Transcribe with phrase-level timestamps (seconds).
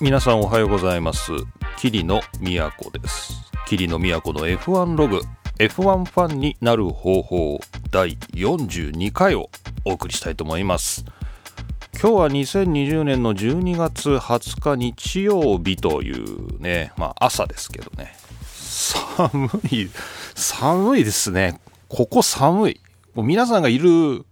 [0.00, 1.32] 皆さんおはようございます。
[1.76, 3.32] 桐野都です。
[3.66, 5.20] 桐野都の F1 ログ
[5.58, 7.58] F1 ファンになる方法
[7.90, 9.50] 第42回を
[9.84, 11.04] お送りしたいと思います。
[12.00, 18.14] 今日は2020年の12月20日日曜日というねまあ朝ですけどね。
[18.44, 19.90] 寒い
[20.36, 21.60] 寒いですね。
[21.88, 22.80] ここ寒い。
[23.16, 24.24] 皆さんがいる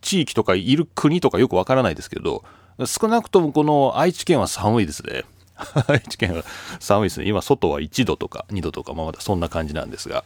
[0.00, 2.44] 地域とかいる国とかよくわからないですけど
[2.86, 5.24] 少なくともこの愛知県は寒いですね。
[5.86, 6.44] 愛知県は
[6.80, 7.28] 寒いですね。
[7.28, 10.24] 今、外は1度とか2度とか、まあ、まだそんな感じなんですが。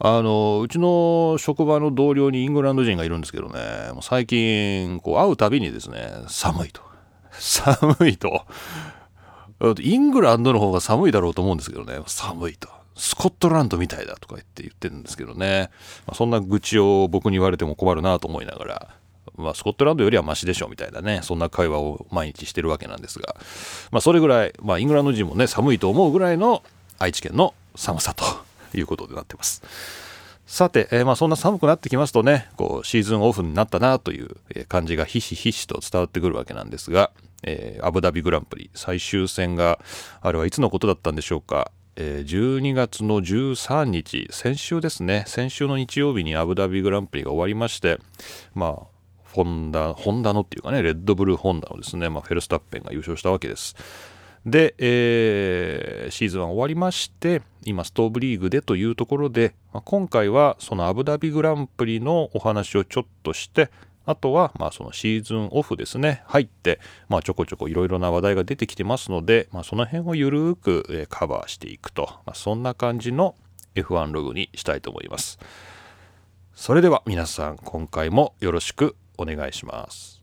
[0.00, 6.80] あのうちの職場の同僚にイングランド人がいるんですけどね、もう最近こう会うたびにですね、寒いと。
[7.32, 8.44] 寒いと。
[9.80, 12.68] イングランドの方が寒いだろうと思うんですけどね、寒いと。
[12.96, 15.70] スコットランドみたいだとか言って言ってるんですけどね、
[16.06, 18.88] まあ、そんな愚痴を僕に言われても困るなと思いながら、
[19.36, 23.36] まあ、スコットランドよりはマシでしょみたいなね、そんな会話を毎日してるわけなんですが、
[23.90, 26.62] まあ、それぐらい、まあ、イングランド人もね、寒いと思うぐらいの
[26.98, 28.24] 愛知県の寒さと
[28.76, 29.62] いうことでなってます。
[30.46, 37.12] さて、えー、まあそんな寒くなってきますとね、こうシーズンオフになったなという感じがひしひしと伝わってくるわけなんですが、
[37.44, 39.78] えー、アブダビグランプリ最終戦が
[40.20, 45.22] あれはいつのことだったんでしょうか、えー、12月の13日先週ですね。
[45.28, 48.00] 先週の日曜日にアブダビグランプリが終わりまして
[48.52, 48.89] まあ
[49.32, 53.76] ホンダ、ホンダのっていうかね、レッドブルホンダのですね、まあ、フェルスタッペンが優勝したわけです。
[54.46, 63.70] で、えー、シーズンは終わりまして、今、ストーブリーグでというところで、まあ、今回はそのアブダビグランプリのお話をちょっとして、
[64.06, 73.36] あとは、まあ、そのシーズンオフですね、入って、まあ、ちょこちょこいろいろな話題が出てきてますので、まあ、その辺をゆるーく、えカバーしていくと、まあ、そんな感じの
[73.74, 75.38] F1 ログにしたいと思います。
[76.54, 80.20] それでは皆さん、今回もよろしくお願いします。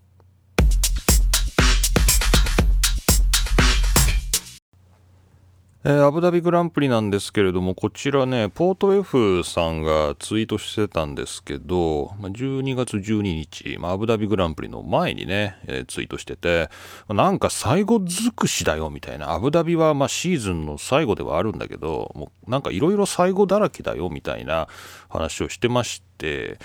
[5.84, 16.69] えー、アブダビグランプリなんですけれども、こちらね、ポート F さんがツイートしてたんですけど、12月12日、まあ、アブダビグランプリの前にね、えー、ツイートしてて、
[17.07, 24.68] なんか最後尽くしだよみたいな、アブダビはまあシーズンの最後ではあるんだけど、もうなんかいろいろ最後だらけだよみたいな
[25.07, 26.59] 話をしてまして、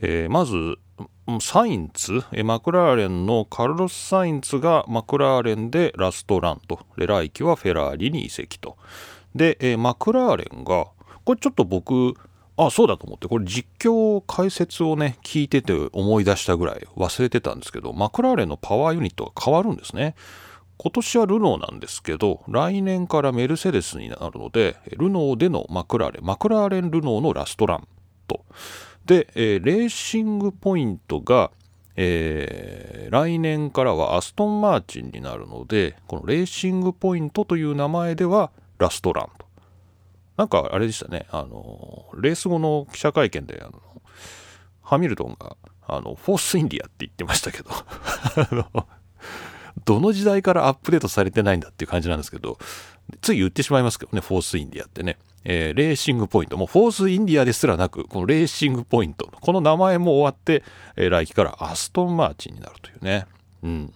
[0.00, 0.76] えー、まず、
[1.40, 8.76] サインツ、マクラーレンのカルロス・サインツがマクラーレンでラストランと、レライキはフェラーリに移籍と。
[9.34, 10.86] で、マクラーレンが、
[11.24, 12.14] これちょっと僕、
[12.56, 20.14] あ、そうだと思って、これ実況解説をね、聞いてて思い出したぐらい忘れてたんですけど、マクラーレンのパワーユニットが変わるんですね。
[20.78, 27.88] 今年はルノーなんですけど、来年からメルセデスになるので、ルノーでのマクラーレン、マクラーレン・ルノーのラストラン
[28.28, 28.44] と。
[29.06, 31.52] で、えー、レーシングポイントが、
[31.94, 39.46] えー、来年からはアストンマーチンになるので、このレーシングポイントという名前ではラストランと。
[40.36, 43.80] なんかあれでしたね、あの、レース後の記者会見で、あの、
[44.82, 45.56] ハミルトンが、
[45.86, 47.70] あの、フォースインディアって言ってましたけど、
[49.84, 52.58] どの時代からアップデートされてないんだっていう感じなんですけど、
[53.20, 55.18] つい言ってしまいますけどね、フォースインディアってね。
[55.48, 60.64] えー、レーシングポイント、もうフォースインディアですらなく、このレーシングポイント、この名前も終わって、
[60.96, 63.26] えー、来季からアストンマーチンになるというね。
[63.62, 63.92] うん。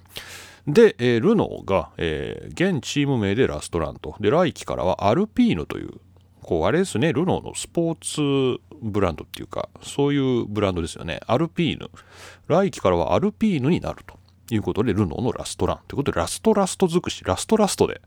[0.69, 4.15] で、えー、ルノーが、えー、現チーム名でラストランと。
[4.21, 5.95] で、来季からはアルピーヌという、
[6.43, 11.21] こう、あれですね、ルノーのスポーツブランドっていうか、そういうブランドですよね。
[11.27, 11.91] アルピーヌ。
[12.47, 14.19] 来季からはアルピーヌになると
[14.55, 18.01] いうことで、ルノーのラストランということで、ラストラスト尽くし、ラストラストで、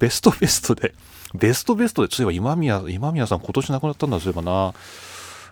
[0.00, 0.94] ベストベストで、
[1.34, 4.74] ベストベストで、そういえば今宮、今宮さん今年亡くなったんだ、そういえばな。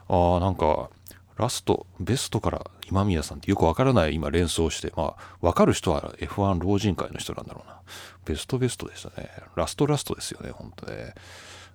[0.08, 0.88] ああ、なんか、
[1.36, 7.78] ラスト、ベストから今宮さんってよくわからない今連想して、まあ、わかる人は F1 老人会の人なんだろうな。
[8.24, 9.30] ベストベストでしたね。
[9.54, 11.14] ラストラストですよね、本当ね。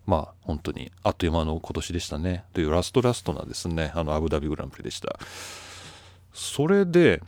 [0.05, 2.43] まあ、本当に、あっという間の今年でしたね。
[2.53, 5.17] というラストラストなですね、あの、アブダビグランプリでした。
[6.33, 7.21] それで、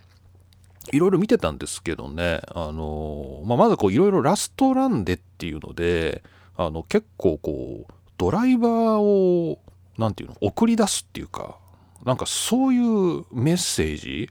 [0.91, 6.23] いろいろ見てたんですけどね、あのまあ、まずこういろいろラストランでっていうので、
[6.57, 9.59] あの結構こう、ドライバーを、
[9.97, 11.57] なんていうの、送り出すっていうか、
[12.05, 14.29] なんかそういうメッセージ、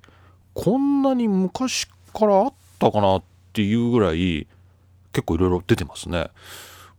[0.55, 3.23] こんなに昔からあったかなっ
[3.53, 4.47] ていうぐらい、
[5.13, 6.31] 結構いろいろ出てますね。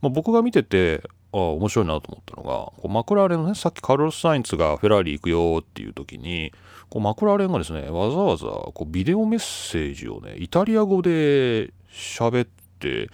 [0.01, 1.03] まあ、僕が見てて、
[1.35, 6.53] あ面白いなと思ったのがこうマクラーレンのねさっきカルロス・サインツがフェラーリ行くよっていう時に
[6.89, 7.89] こうマクラーレンがですね。
[7.89, 12.47] わざわざこうビデオメッセージをねイタリア語で喋っ
[12.79, 13.09] て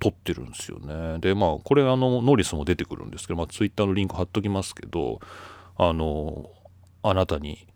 [0.00, 1.18] 撮ってるんですよね。
[1.20, 5.20] でまあこれあのノリスも出てくるんですけど、まあ、ツイッターのリンク貼っときますけど
[5.76, 6.50] あの
[7.02, 7.66] あなたに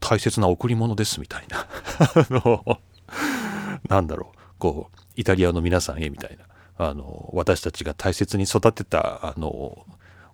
[0.00, 1.66] 大切な贈り物ですみたいな。
[2.14, 2.78] あの
[3.88, 4.38] なんだろう。
[4.58, 6.44] こうイタリアの皆さんへみたいな。
[6.78, 9.86] あの私たちが大切に育てたあの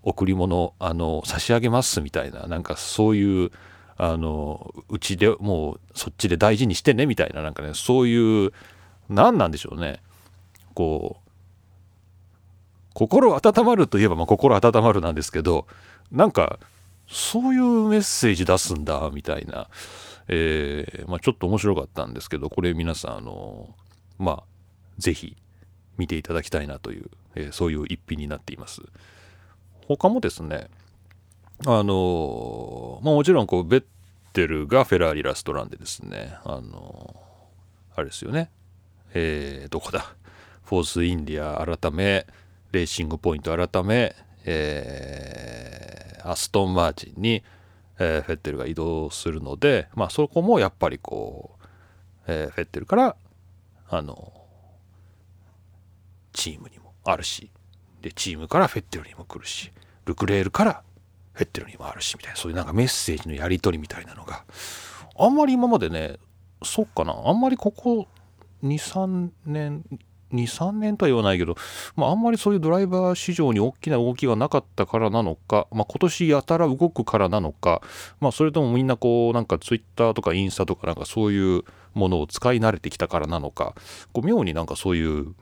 [0.02, 2.46] 贈り物あの差し上げますみたいな。
[2.46, 3.50] なんかそういう
[3.96, 8.52] あのうちでもうそっちで大事にしてねみたいななんかねそういう
[9.08, 10.00] 何なんでしょうね
[10.74, 11.22] こう
[12.94, 15.66] 心温まるといえばまあ心温まるなんですけど
[16.10, 16.58] なんか
[17.08, 19.68] そういうメッセージ出すんだみたいな、
[20.28, 23.74] えーまあ、ちょっと面白かったんですけどこれ皆さんあの
[24.18, 24.42] まあ
[24.98, 25.36] 是非
[25.98, 28.82] 見ていただきたいなという、えー、そういう一品になっています。
[29.88, 30.68] 他もですね
[31.66, 33.84] あのまあもちろんこうベッ
[34.32, 37.16] テルがフェラーリラストランでですねあの
[37.94, 38.50] あれですよね。
[39.14, 40.14] えー、どこだ？
[40.64, 42.26] フォースインディア改め
[42.72, 47.42] レーシングポイント改め、えー、アストンマーチンに、
[47.98, 51.66] えー、フェッテルが移動するのでまあそこもやっぱりこう、
[52.26, 53.16] えー、フェッテルから
[53.90, 54.32] あの
[56.32, 57.50] チームにもあるし
[58.00, 59.70] でチームからフェッテルにも来るし
[60.06, 60.82] ルクレールから
[61.32, 64.44] フェッテルにもあるしみたいなそういうなんかメッセージのやり取りみたいなのが。
[65.18, 66.16] あんまり今までね
[66.62, 67.14] そっかな。
[67.24, 68.08] あんまりここ
[68.62, 69.84] 23年
[70.32, 71.56] 23年とは言わないけど、
[71.94, 77.82] まあ、あんまりそういうドライバー市場に大きな動きがなかったからなのか、まあ、今年やたら動くからなのか、
[78.20, 81.64] まあ、それともみんなこうなんかツイッターとかインスタとかなんかそういう
[81.94, 83.74] ものを使い慣れてきたからなのか
[84.12, 85.34] こう妙になんかそういう、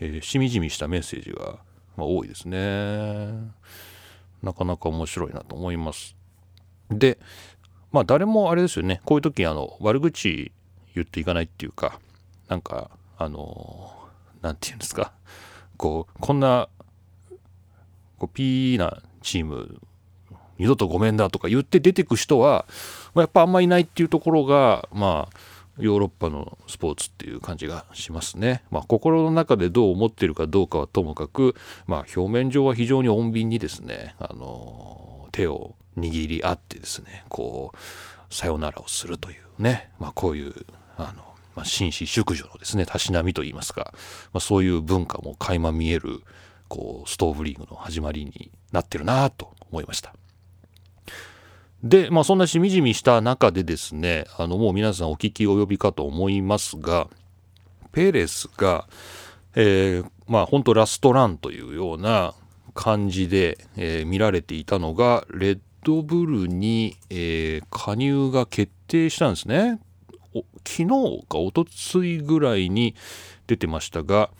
[0.00, 1.58] えー、しみじみしたメッセージが、
[1.96, 2.58] まあ、多いですね。
[4.42, 6.16] なかなか面白いなと思います。
[6.90, 7.18] で
[7.92, 9.00] まあ誰もあれですよね。
[9.04, 10.52] こういう時あの悪口
[10.94, 12.00] 言っていかないっていうか
[12.48, 13.92] なんかあの
[14.42, 15.12] 何て言うんですか。
[15.76, 16.68] こうこんな
[18.18, 19.80] こうピーなチーム
[20.58, 22.66] 二度とごめんだとか言って出てく人は、
[23.14, 25.36] まあ、やっぱあんまいないっていうところがまあ
[25.80, 28.62] ヨーロッパのスポーツっていう感じがしますね。
[28.70, 31.54] まあ、心の中でどう思ってるかどうかはともかく、
[31.86, 40.54] まあ、表面上は非常に穏便にですね、あの手を握り合ってですねこうさよならをするというね、まあ、こういう
[40.96, 41.24] あの
[41.56, 43.92] まあ、紳士淑女のですねたしなみといいますか、
[44.32, 46.22] まあ、そういう文化も垣間見える
[46.68, 50.14] こうストーブリーグの始まりになってるなと思いました。
[51.82, 57.08] で、まあ、そんなしみじみした中でですねあのもう皆さんお聞き及びかと思いますが
[57.92, 58.86] ペレスが、
[59.54, 62.34] えー、まあ本当ラストランというような
[62.74, 69.80] 感じで、えー、見られていたのがレッドブルに、えー、加入が決定したんですね。
[70.64, 70.86] 昨日
[71.28, 72.94] かおとついぐらいに
[73.48, 74.30] 出てましたが、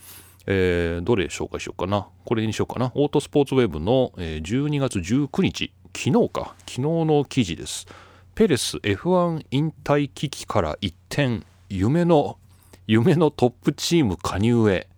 [0.46, 2.06] えー、どれ紹介しようかな。
[2.24, 2.92] これにしようかな。
[2.94, 7.86] オートスポーツウェブの12月19日、昨日か、昨日の記事です。
[8.34, 12.38] ペレス F1 引退危機から一転、夢の、
[12.86, 14.88] 夢のトップチーム加入へ、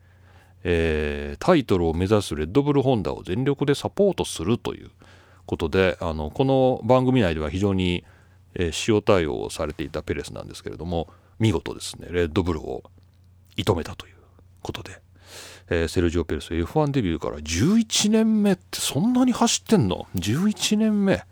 [0.64, 4.90] えー、タイトルを目指すレッドブルホンダを全力でサポートするという
[5.46, 8.04] ことで、あのこの番組内では非常に
[8.54, 11.08] えー、塩対応をされていたペレスなんですけれども
[11.38, 12.82] 見事ですねレッドブルを
[13.56, 14.14] 射止めたという
[14.62, 15.00] ことで、
[15.68, 21.24] えー、セルジオ・ペレス F1 デビューから11年目ってそんなに走ってんの ?11 年目。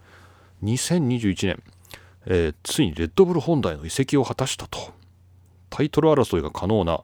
[0.62, 1.62] 2021年、
[2.26, 4.92] えー、ついにレッドブル本体の移籍を果たしたと。
[5.70, 7.00] タイトル争いが可能な、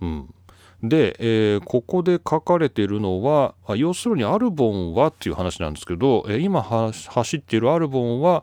[0.00, 0.34] うん、
[0.82, 8.42] で、えー、ここで書かれているのは要するにアルボンはっていう話なんですけど、えー、今走っているアルボンは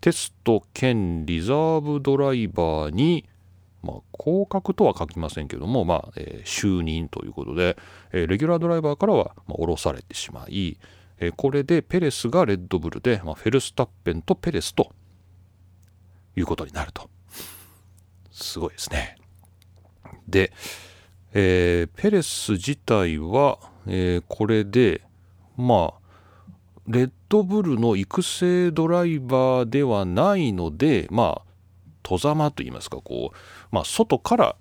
[0.00, 3.24] テスト兼リザーブドライバーに、
[3.82, 7.76] まあ、降格とは書きませんけども、まあえー、就任ということで、
[8.12, 10.78] えー、レギュラードライバーからは、まあ、降ろされてしまい、
[11.18, 14.92] えー、これでペレスがレッドブルで、まあ、フェルスタッペンとペレスと
[16.36, 17.10] いうことになると。
[18.30, 19.16] すごいですね。
[20.28, 20.52] で、
[21.34, 25.02] えー、ペレス自体は、えー、これで
[25.56, 26.02] まあ
[26.86, 31.52] レッドブルの育成ドライバーではないのでまあ
[32.02, 33.36] 戸ざまといいますかこう、
[33.72, 34.56] まあ、外から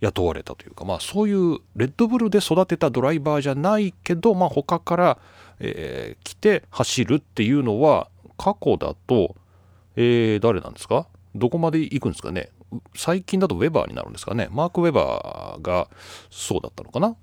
[0.00, 5.18] 雇われたというか、まあ、そういうレッドブルで育てたドライバーじゃないけど、まあ、他から、
[5.60, 9.34] えー、来て走るっていうのは過去だと、
[9.96, 11.06] えー、誰なんですか？
[11.34, 12.50] どこまで行くんですかね？
[12.96, 14.48] 最近だとウェバーになるんですかね？
[14.50, 15.88] マーク・ウェバーが
[16.30, 17.16] そうだったのかな？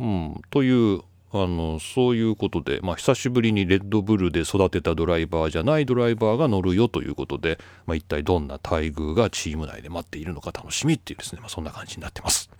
[0.00, 1.00] うん、という
[1.36, 12.50] あのそういうことで、まあ、久しぶりにレッドブルで育てたドライバーじゃないドライバーが乗るよということで、まあ、一体どんな待遇がチーム内で待っているのか楽しみっていうですね、まあ、そんな感じになってます。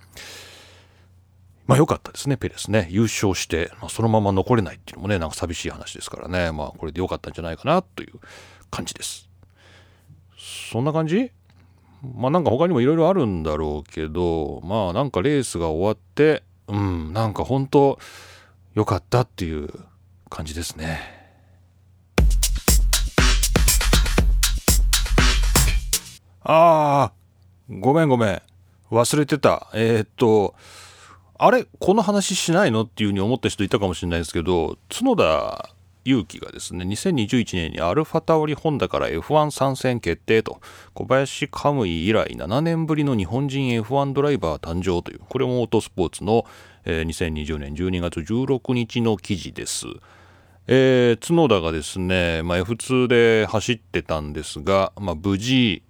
[1.66, 2.88] まあ良かったですね、ペレスね。
[2.90, 8.21] 優勝して、まあ、そのまま残れないっていうのもね、なんか寂しい話ですからね、まあこれで良かったんじゃないかなという
[8.71, 9.31] 感じです。
[10.73, 11.31] そんな感じ？
[12.16, 17.99] まあなんか他にもいろいろあるんだろうけどまあなんかレースが終わってうんなんか本当
[18.75, 19.69] 良かったっていう
[20.28, 21.00] 感じですね。
[26.47, 27.12] ああ
[27.71, 28.43] ごめんごめん
[28.90, 30.54] 忘れてたえー、っと
[31.38, 35.71] あれこの話しないのっていうふうに思った人いたかもしれないですけど角田
[36.04, 40.61] 勇気がですね2021年にアルファタオリホンダから F1 参戦決定と
[40.93, 46.45] 小林カムイ以来7年ぶりの日本人 F1 ドライバー誕生というこれもオートスポーツの、
[46.84, 49.86] えー、2020年12月16日の記事です。
[50.66, 55.82] えー、角田がですね、まあ、F2 で走ってたんですが、まあ、無事、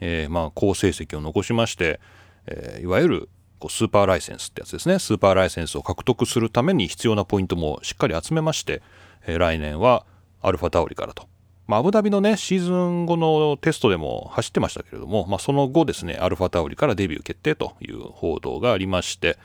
[0.00, 2.00] えー、まあ好成績を残しまして、
[2.46, 3.28] えー、いわゆる
[3.58, 8.82] こうスーパーライセンスってやつですねスーパーライセンスを獲得するために必要なポイントもしっかり集めまして、
[9.26, 10.06] えー、来年は
[10.40, 11.28] アルファタオリからと。
[11.68, 19.38] まあ、アブダビのねシーズン後のテストでも走ってましたけれども、まあ、その後ですねアルファタオリからデビュー決定という報道がありまして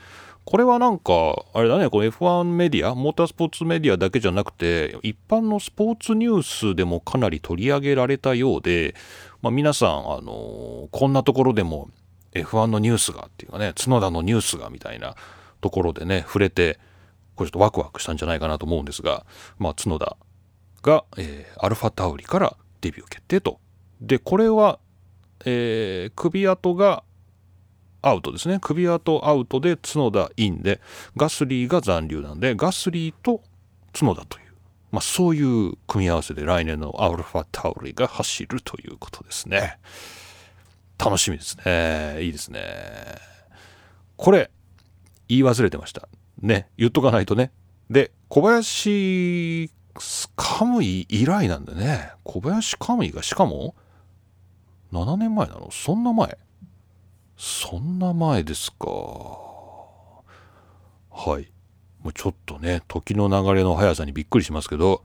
[0.48, 8.96] これはなんかあれだねこの F1 メディアモータースポーツメディアだけじゃなくて一般のスポーツニュースでもかなり取り上げられたようで、
[9.42, 11.90] まあ、皆さん、あのこんなところでも
[12.32, 15.18] F1 のニュースがっていうかね角田のニュースがみたいな
[15.60, 16.80] ところでね触れて
[17.36, 19.26] これちょっとワクワクしたんじゃないかなと思うんですが、
[19.60, 20.16] まあ、角田
[20.82, 23.60] が、えー、アルファタウリからデビュー決定と。
[24.00, 24.80] でこれは、
[25.44, 27.04] えー、首跡が
[28.02, 30.80] アウトですね首跡アウトで角田インで
[31.16, 33.42] ガスリーが残留なんでガスリーと
[33.94, 34.46] 角田という、
[34.92, 39.80] まあ、そういう組み合わせで来年のアルファタウリが走るということですね。
[41.00, 42.24] 楽しみですね。
[42.24, 42.62] いいですね。
[44.16, 44.50] これ、
[45.28, 46.08] 言い忘れてました。
[46.42, 47.52] ね、言っとかないとね。
[47.90, 49.72] で、小林
[50.36, 53.76] カムイ以来なんでね、小林カムイがしかも、
[54.92, 55.70] 7年前なの？
[55.72, 56.38] そんな前
[57.38, 58.88] そんな前ですか。
[61.12, 61.52] はい。
[62.02, 65.04] もうちょっとね、時の流れの速さにびっくりしますけど、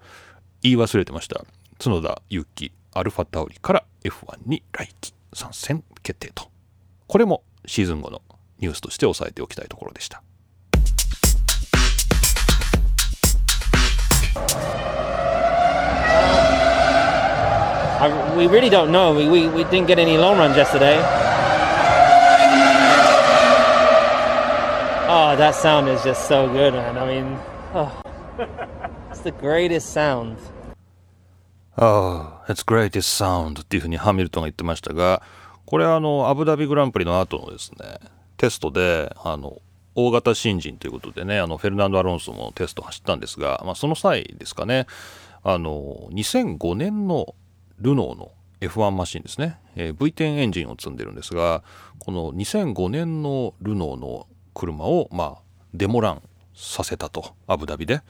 [0.62, 1.44] 言い忘れてました。
[1.78, 5.14] 角田祐希、アルファタオリから F1 に来季。
[5.34, 6.50] 参戦決定と
[7.06, 8.20] これもシーズン後の
[8.58, 10.22] ニュースとして押さえておきたいところでした。
[18.00, 19.14] I, we really don't know.
[19.14, 21.21] We, we, we didn't get any long runs yesterday.
[25.14, 26.96] Oh, that sound is just so good, man.
[26.96, 27.38] I mean,
[27.74, 28.00] oh,
[29.10, 30.38] it's the greatest sound.
[31.76, 35.20] Oh, it's greatest sound っていうふうにハミルトンが言ってましたが、
[35.66, 37.98] これはあの、アブダビグランプリの後のですね、
[38.38, 39.60] テストで、あの、
[39.94, 44.86] 大型新人ということでね、あの、フェルナンド・アロンソもテスト走ったんですが、まあ、その際ですかね、
[45.42, 47.34] あの、2005年の
[47.78, 51.62] ルノーの F1 マシンですね、えー、V10 エンジンを積んでるんですが、
[51.98, 55.42] この2005年のルノーの車を、まあ、
[55.74, 56.22] デモラン
[56.54, 58.02] させたとアブダビで。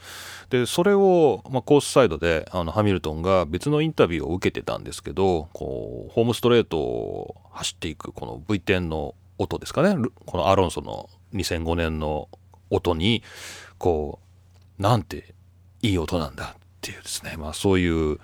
[0.49, 10.09] でそれを、まあ、コースサイドであのハミルトンが別のインタビューを受けてたんですけどこうホームストレートを走っていくこの V10 の音ですかね。
[10.25, 12.29] このアロンソの2005年の
[12.69, 13.23] 音に
[13.77, 14.19] こ
[14.79, 15.33] うなんて
[15.81, 18.19] いい音なんだっていうですね、まあ、そういう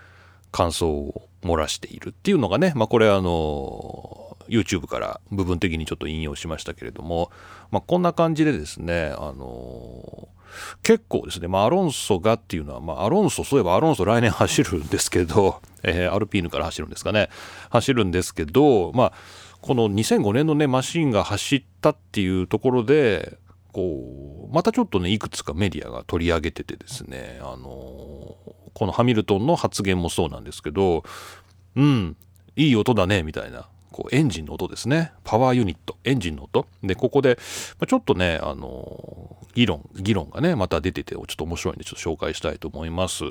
[0.51, 4.18] 感想を漏らしているっていうのがね、まあ、これあの
[4.49, 7.31] YouTube から部分的にちょっと引用しましたけれども、
[7.71, 17.29] まあ、こんな感じでですね、あのー、結構ですね、まあ、アロンソがっていうのは、まあ、アロンソ、そういえばアロンソ来年走るんですけど、 えー、アルピーヌから走るんですかね、
[17.69, 19.13] 走るんですけど、まあ、
[19.61, 23.37] この2005年のね、マシンが走ったっていうところで、
[23.71, 28.35] こう、またちょっとね、いくつかメディアが取り上げててですね、あの、
[28.73, 31.03] このハミルトンの発言もそうなんですけど、
[31.75, 32.15] うん、
[32.55, 33.67] いい音だね、みたいな。
[33.99, 35.11] こうエンジンの音ですね。
[35.25, 36.65] パワーユニット、エンジンの音。
[36.81, 37.37] で、ここで、
[37.79, 43.25] まちょっとね、あの議論、議論がね、また出てて、ちょっと面白いんで、ちょっと紹介したいと思います。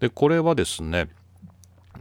[0.00, 1.08] で、これはですね、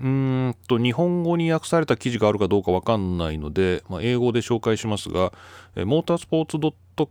[0.01, 5.31] うんと日本語に訳された記事があるかどうかわかんないので、まあ、英語で紹介しますが、
[5.75, 6.57] モータースポーツ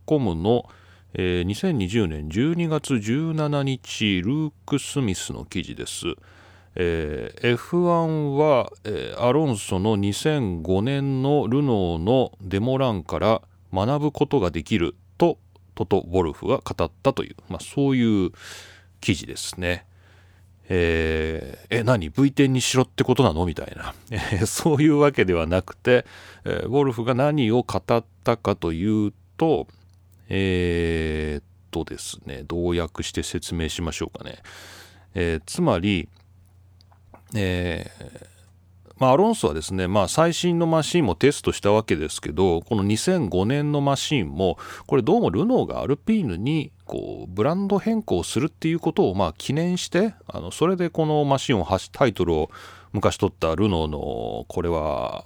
[0.05, 0.69] .com の、
[1.15, 6.17] えー、2020年12月17日ルーク・スミスの記事です。
[6.75, 15.39] えー、F1 は、えー、アロンソの2005年のルノーのデモランから学ぶことができると
[15.75, 18.31] トト・ウォルフが語ったという、まあ、そういう
[19.01, 19.87] 記事ですね。
[20.69, 23.45] えー、え、何 ?V10 にしろってことなの？
[23.45, 23.95] みたいな、
[24.47, 26.07] そういうわけではなくて、
[26.45, 29.67] えー、ウォルフが何を語ったかというと、
[30.29, 34.39] えー、っとですね、どう訳して説明しましょうかね。
[35.15, 36.09] えー、つまり、
[37.35, 38.33] えー、
[38.99, 52.51] まあ、アロンソはですね、まあ、最新のマシンもテストしたわけですけどこの2005年のマシンもこれどうもルノーがアルピーヌにこうブランド変更するっていうことをまあ記念してあのそれでこのマシンをタイトルを
[52.93, 55.25] 昔取ったルノーのこれは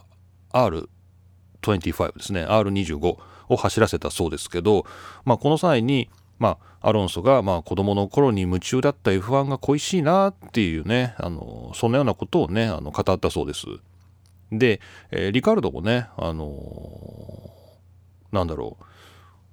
[0.53, 4.87] R25 ですね R25 を走らせたそうですけど、
[5.25, 13.67] まあ、この際にまあ、アロンソがまあ子供の頃に夢中だった F1 が恋しいなっていうねあのそんなようなことをねあの語ったそうです。
[14.53, 18.85] で、えー、リカルドもねあのー、なんだろう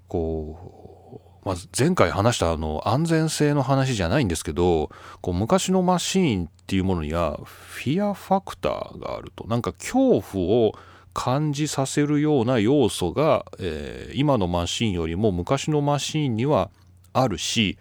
[0.08, 4.90] こう、まず前回話したあの安全性の話じゃないんですけど
[5.22, 10.74] こう昔のマシーンっていうものにはフィアファクターがあるとなんか恐怖を
[11.14, 16.72] 感じさせるような要素が、えー、今のマシンよりも昔のマシンには
[17.14, 17.78] あるし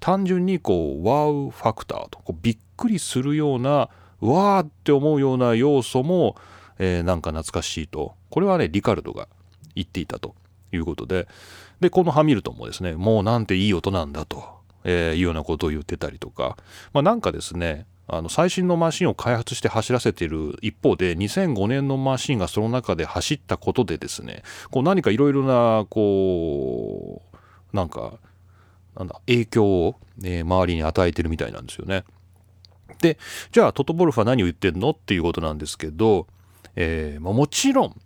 [0.00, 3.88] 単純にこうワウファクターとこうびっくりするような
[4.20, 6.36] わーって思うような要素も、
[6.78, 8.14] えー、なんか懐かしいと。
[8.30, 9.28] これはねリカルドが
[9.74, 10.34] 言っていたと
[10.72, 11.28] いうことで。
[11.80, 14.42] でこのハミルトンもですねもうなんていい音なんだと、
[14.84, 16.56] えー、いうようなことを言ってたりとか、
[16.92, 27.22] まあ、なんかですねあの最新のマシンを開発して走らせている一方で2005年のマシンがその中で走ったことでですねこう何かいろいろなこ
[27.72, 28.14] うなんか
[28.94, 32.04] なんだ影響を、ね、周りに与えてるみたいなんですよね。
[33.00, 33.18] で
[33.50, 36.26] じゃあトトボルフは何を言ってんのっていうことなんですけど、
[36.76, 38.00] えーま、もちろん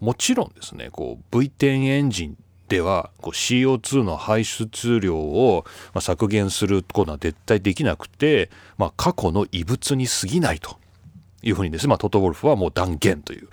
[0.00, 2.36] もちろんですねこう V10 エンジン
[2.68, 5.64] ではこう CO2 の排出量を
[6.00, 10.78] 削減することは絶対できなくて、まあ、過去の異物に過ぎないと
[11.42, 13.48] いうふうにですね、まあ、トトウォルフはもう断言という、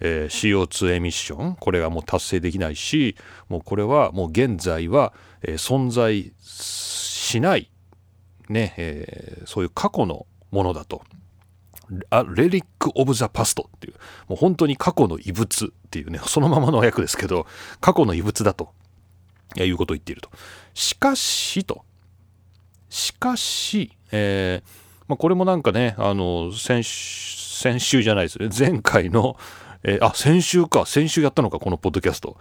[0.00, 1.56] えー、CO2 エミッション。
[1.56, 3.16] これがもう達成できないし
[3.48, 7.70] もうこれはもう現在は、え、存在しない
[8.48, 11.02] ね、えー、そういう過去のものだと。
[12.34, 13.94] レリック・オブ・ザ・パストっていう、
[14.28, 17.46] もう本当に過去の遺物っていうね、そのままの訳ですけど、
[17.80, 18.72] 過去の遺物だと
[19.56, 20.30] いうことを言っていると。
[20.74, 21.84] しかしと、
[22.88, 29.36] しかし、えーまあ、これもなんかね、あの先先週じゃないですね、前回の、
[29.82, 32.36] えー、あ、先週か、先週やったのか、このポッドキャスト。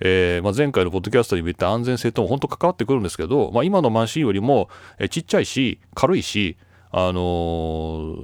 [0.00, 6.56] えーまあ、前回のポッドキャストに言った安全性とも本当関わってくるんですけど、まあ、今のマシンよりも、え、ちっちゃいし、軽いし、
[6.92, 8.16] あの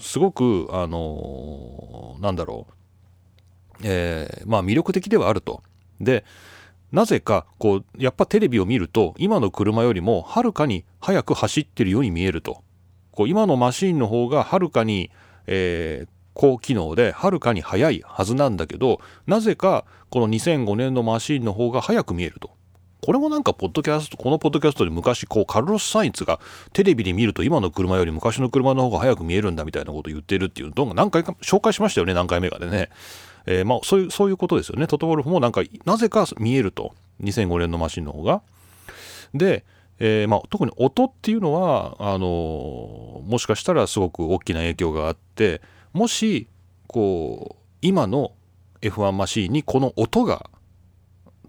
[0.00, 5.62] すごく、あのー、なんだろう、えー、まあ魅力的ではあると。
[6.00, 6.24] で、
[6.90, 12.62] なぜか、こう、やっぱテレビを見ると、今の車よりもはるかに速く走ってるように見えると。
[13.12, 15.10] こう今のマシンの方がはるかに、
[15.48, 22.57] えー、高機能ではるかに速いはずなんだけど、なぜかこの2005年のマシンの方が速く見えると。
[23.00, 26.40] これもなんかポッドキャストこのポッドキャストで昔こうカルロス・サインツが
[26.72, 32.90] テレビで見ると今の車より昔の車の方が速く見えるんだみたいなことを言ってるっていうのを何回か紹介しましたよね何回目かでね、
[33.46, 34.86] えー、まあそういうそういうことですよね。
[34.86, 38.42] トトウルフもなんかなぜか見えると2005年のマシンの方が。
[39.34, 39.64] で、
[40.00, 45.60] えー、まあ、特に音っていうのはあのもしかしたらすごく大きな影響があって
[45.92, 46.46] もし
[46.86, 48.32] こう今の
[48.80, 50.50] F1 マシーンにこの音が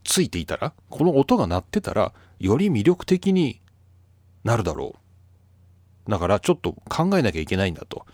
[0.10, 3.62] ついていたらこの音が鳴ってたらより魅力的に
[4.43, 4.95] なるだろ
[6.08, 6.12] う。
[6.12, 8.08] だからちょっと考えなきゃいけないんだと、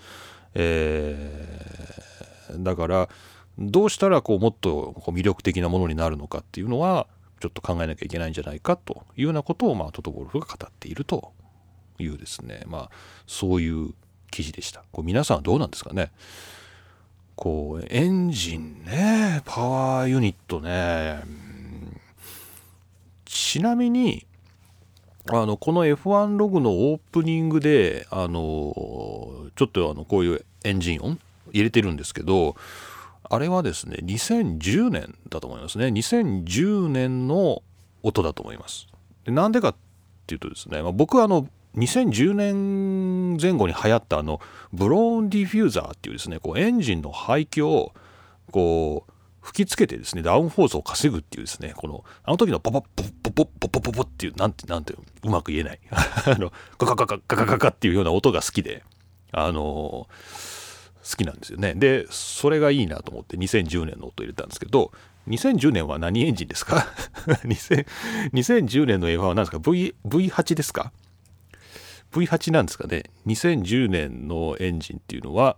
[0.56, 3.10] えー、だから
[3.58, 7.08] どうしたらこうもっとこう魅力的なものになるのかっていうのは
[7.40, 11.32] ちょっと考えなきゃいけないんじゃないかというようなことを、まあ、トトゴルフが語っていると
[11.98, 12.64] いうですね。
[12.66, 12.90] まあ
[13.26, 13.94] そういう
[14.32, 14.84] 記事でした。
[14.92, 16.12] こう皆さんはどうなんですかね。
[17.38, 21.45] こうエンジンねパワーユニットね。
[23.56, 24.28] ちなみに
[25.28, 28.36] あのこの F1 ログのオープニングであの
[29.56, 31.18] ちょっとあのこういうエンジン音
[31.54, 32.58] 入れてるんですけど
[33.24, 35.86] あれはですね2010年だと思いますね。
[35.86, 37.64] 2010年の
[38.04, 38.88] 音だと思います。
[39.24, 39.76] でなんでかっ
[40.28, 44.42] ていうとですね、まあ、僕はあの2010年前後に流行ったあの
[44.74, 47.94] ブローンディフューザーっていうですねこうエンジンの排気を
[48.52, 49.12] こう
[49.46, 55.80] 吹きつけてですね、ダウンフォースを稼ぐっていうですね、この、あの時のポポッポッポポッポポポポっていう、なんて、なんて、うまく言えない。
[55.92, 58.84] あの、ガカガカガカガカっていうような音が好きで、
[59.32, 60.08] あの、好
[61.18, 61.76] きなんですよね。
[61.76, 64.92] で、それがいいなと思って2010年の音入れたんですけど、
[65.28, 66.88] 2010年は何エンジンですか？
[67.46, 70.92] 2010年の F1 は何ですか？V ?V8 ですか
[72.12, 75.58] ?V8 なんですかね ?2010 年のエンジンっていうのは、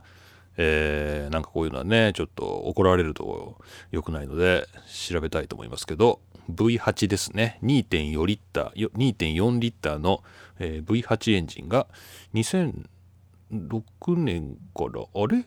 [0.57, 3.57] えー、なんかこういうのはねちょっと怒られると
[3.91, 4.67] 良くないので
[5.09, 6.19] 調べたいと思いますけど
[6.51, 7.59] V8 ですね。
[7.61, 10.23] 2.4リッター2.4リッターの、
[10.59, 11.87] えー、V8 エンジンが
[12.33, 15.45] 2006年からあれ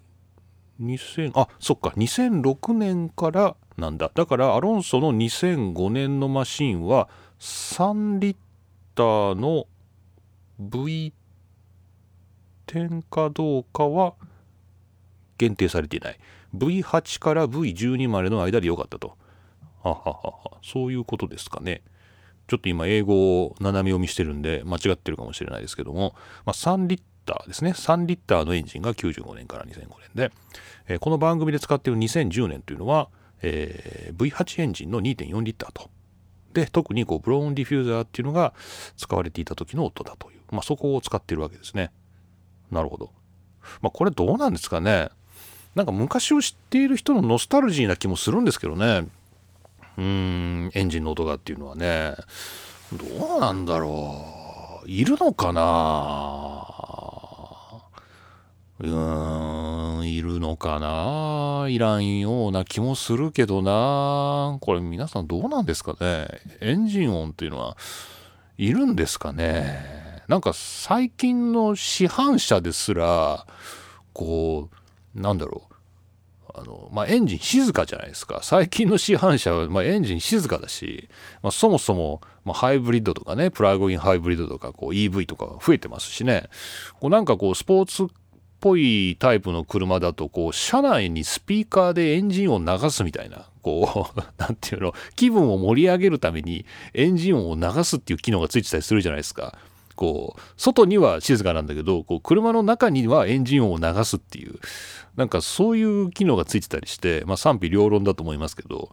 [0.81, 1.91] ？2000あそっか。
[1.97, 4.11] 2006年からなんだ。
[4.15, 8.37] だからアロンソの2005年のマシンは3リッ
[8.95, 9.67] ターの
[10.61, 11.13] V10
[13.11, 14.15] かどうかは
[15.41, 16.19] 限定されていない。
[16.55, 19.17] V8 から V12 までの間でよかったと。
[19.83, 20.59] はははは。
[20.63, 21.83] そういうことですかね。
[22.47, 27.71] ちょっと今英語を斜め読みしてるんで間違ってるかもしれないですけども、まあ、3リッターですね。
[27.71, 30.33] 3リッターのエンジンが95年から2005年で、
[30.89, 33.09] えー、この番組で使っている2010年というのは、
[33.41, 35.89] えー、V8 エンジンの2.4リッターと。
[36.53, 38.53] で特にこうブローンディフューザーっていうのが
[38.97, 41.93] 使われていた時の音だという、まあ、そこを使っているわけですね。
[42.73, 43.13] なるほど、
[43.81, 45.11] まあ、これどうなんですかね。
[45.75, 49.07] なんか昔を知っている人のノスタルジーな気もするんですけどね。
[49.97, 52.15] うーんエンジンの音がっていうのはね。
[52.93, 54.91] どうなんだろう。
[54.91, 56.67] いるのかな。
[58.81, 61.69] うーんいるのかな。
[61.69, 64.59] いらんような気もするけどな。
[64.61, 66.29] これ皆さんどうなんですかね。
[66.61, 67.77] エンジン音っていうのは
[68.59, 70.25] いるんですかね。
[70.27, 73.47] なんか最近の市販車ですら
[74.13, 74.77] こう
[75.15, 75.75] なんだろう
[76.55, 78.41] あの、まあ、エンジン静かじゃないですか。
[78.43, 81.09] 最近の市販車は、まあ、エンジン静かだし、
[81.43, 86.49] まあ、そもそも、ま、ハイブリッドとかね、プラグインハイブリッドとか、こう EV とか増えてますしね、
[87.01, 88.07] こうなんかこう、スポーツっ
[88.61, 99.59] ぽいタイプの車だと、こう、車内にスピーカーでエンジン音流すみたいな、こう、 なんていうの、気分を盛り上げるためにエンジン音を流すっていう機能がついてたりするじゃないですか。
[100.01, 104.59] こう外には静かなんだけどこう車の中にはエンジン音を流すっていう
[105.15, 108.91] なんかそういう機能がついてたりして、まあ、賛否両論だと思いますけど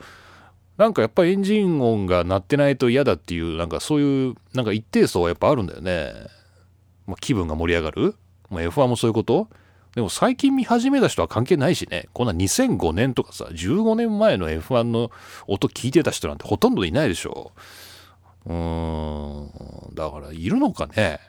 [0.75, 6.11] なんかやっぱりエンジン音が鳴ってないと嫌だっていうなんかそういうなんか一定層はやっぱあるんだよね、
[7.05, 8.15] まあ、気分が盛り上がる、
[8.49, 9.47] まあ、F1 もそういうこと。
[9.95, 12.07] でも最近見始めた人は関係ないしね。
[12.13, 15.09] こんな2005年とかさ15年前の F1 の
[15.47, 17.53] 音聞いてた人なんてほとんどいないでしょ。
[18.47, 21.19] うーんだからいるのかね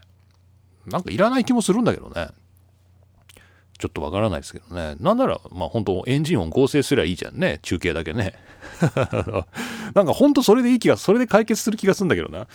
[0.87, 2.29] なんかいらない気もするんだけどね
[3.79, 4.97] ちょっとわからないですけどね。
[4.99, 7.61] なんなら、まあ本当エンジン音合成すりゃいいじゃんね。
[7.63, 8.35] 中継だけね。
[9.95, 12.49] なんか本当それでいい気が、それで解決する気がするんだけどな。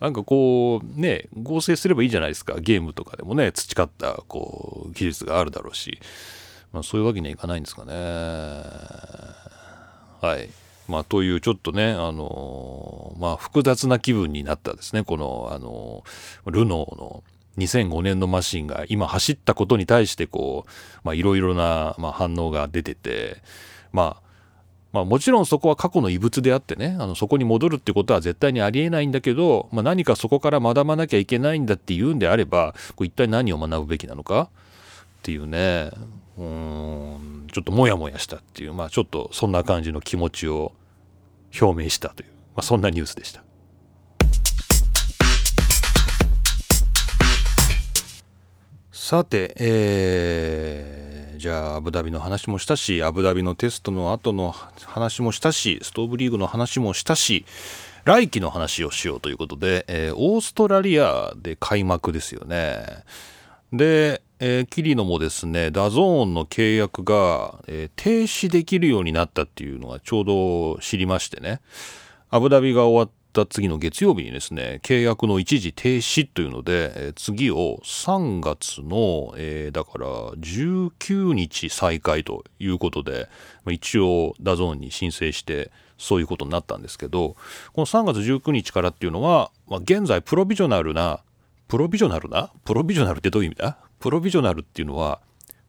[0.00, 2.56] なんかこう、ね、合成すればいいじゃないですか。
[2.58, 6.00] ゲームとかでもね、培った、こう、技術があるだろうし。
[6.72, 7.92] まあそういうわけにはいかないんですかね。
[10.20, 10.50] はい。
[10.88, 16.04] まあ、というちょっとね、あのまあ、複雑な気分になったですね、この、あの
[16.46, 17.24] ルノーの
[17.58, 20.66] 2005年のマシンが今走ったことに対してこ
[21.04, 23.38] う、いろいろな、まあ、反応が出てて、
[23.92, 24.24] まあ、
[24.92, 34.46] まあもちろんそこは過去の遺物であってね、あのそこに戻るってことは絶対にありえないんだけど、まあ、何かそこから学ばなきゃいけないんだっていうんであれば、こ一体何を学ぶべきなのかっ
[35.22, 35.90] ていうね、
[36.38, 40.72] うん、ちょっとモヤモヤしたっていう、まあちょっとそんな感じの気持ちを
[41.60, 43.44] 表明したという、まあそんなニュースでした。
[48.90, 54.50] さて、えー、じゃあアブダビの話もしたしアブダビのテストの後の
[54.86, 57.44] 話もしたしストーブリーグの話もしたし
[58.04, 62.84] 来季の話をしようということで、えー、オーストラリアで開幕ですよね。
[63.72, 71.60] で、えー、キリノもですね、 DAZN の契約が、えー、停止できるようになったっていうのがちょうど知りましてね、
[72.30, 83.28] アブダビが終わった次の月曜日にですね、契約の一時停止というので、えー、次を3月の、えー、だから19日再開ということで、
[83.70, 87.36] 一応 DAZN に申請してそういうことになったんですけど、
[87.72, 91.20] この3月19日からっていうのは、まあ、現在 provisional な、
[91.66, 92.50] プロビジョナルな？
[92.64, 93.78] プロビジョナルってどういう意味だ？
[93.98, 95.20] プロビジョナルっていうのは、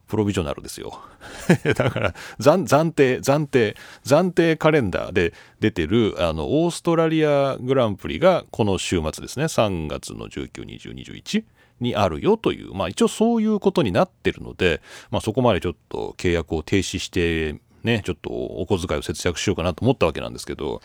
[0.06, 1.00] プロビジョナルですよ。
[1.74, 11.44] だから暫定、暫定、暫定カレンダーで出てるあのオーストラリアグランプリがこの週末ですね、3月の19、20、21
[11.80, 20.82] にあるよという、まあ一応そういうことになってるので、まあそこまでちょっと契約を停止して、ね、ちょっとお小遣いを節約しようかなと思ったわけなんですけど、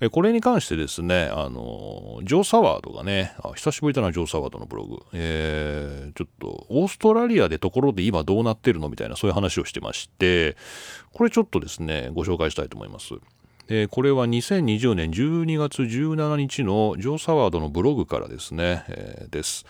[0.00, 5.02] えこれに関してですね、あの、ジョー・サワードがね、久しぶりだな、ジョー・サワードのブログ。
[5.12, 10.56] えー、ちょっと、オーストラリアでところで今どうなってるのみたいな、そういう話をしてまして、
[11.12, 13.14] これちょっとですね、ご紹介したいと思います。
[13.68, 19.66] えこれは2020年12月17日のジョー・サワードのブログからですね、えー、です。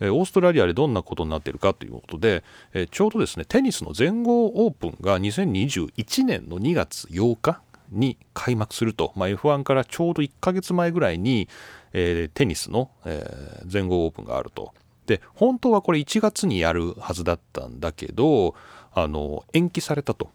[0.00, 2.42] オーストラリアでどんなことになっているかということで、
[2.72, 11.48] えちょうどですね、テニスの全豪オープンが2021年の2月8日に開幕すると、まあ、F1 からちょうど1ヶ月前ぐらいに、
[11.92, 14.72] えー、テニスの、えー、全豪オープンがあると。
[15.06, 18.54] で本当はこれ1月にやるはずだったんだけど
[18.92, 20.30] あの延期されたと。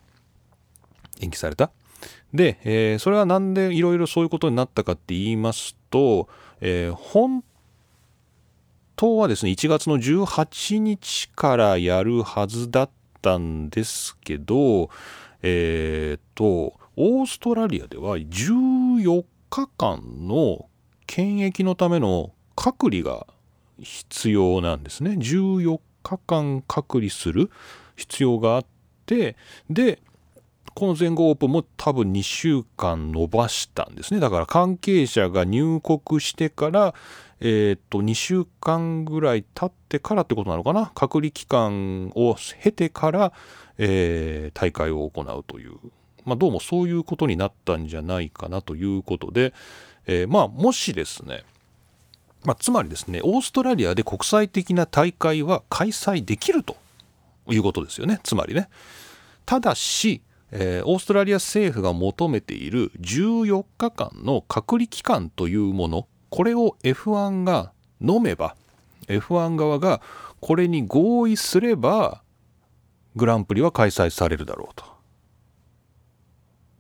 [1.22, 1.72] 延期された？
[2.34, 6.28] で、えー、それはなんでいろいろそういうことになったかって言いますと、
[6.60, 7.44] えー、本
[8.96, 12.90] 当はですね1月の18日からやるはずだっ
[13.22, 14.90] たんですけど
[15.42, 20.70] えっ、とオーストラリアでは14日間の
[21.08, 23.28] 検疫のための隔離が
[23.80, 25.12] 必要なんですね。
[25.12, 27.52] 14日間隔離する
[27.96, 28.66] 必要があっ
[29.06, 29.36] て
[29.70, 30.00] で
[30.74, 34.20] この全豪オープンも多分2週間延ばしたんですね。
[34.20, 36.94] だから関係者が入国してから
[37.40, 40.92] えー、っと2週間ぐらい経ってからってことなのかな？
[40.96, 43.34] 隔離期間を経てから、
[43.78, 45.76] えー、大会を行うという、
[46.26, 49.54] まあ、どうもそういうことになったんじゃないかなということで、
[50.08, 51.44] えー、まあもしですね
[52.46, 56.78] まあ、つまりですねオーストラリアで国際的な大会は開催できると
[57.48, 58.20] いうことですよね。
[58.24, 58.70] つまりね。
[59.46, 68.56] ただし、えー、オーストラリア政府が求めている14日間の隔離期間というものこれを F1 が飲めば
[69.08, 70.02] F1 側が
[70.40, 72.22] これに合意すれば
[73.16, 74.95] グランプリは開催されるだろうと。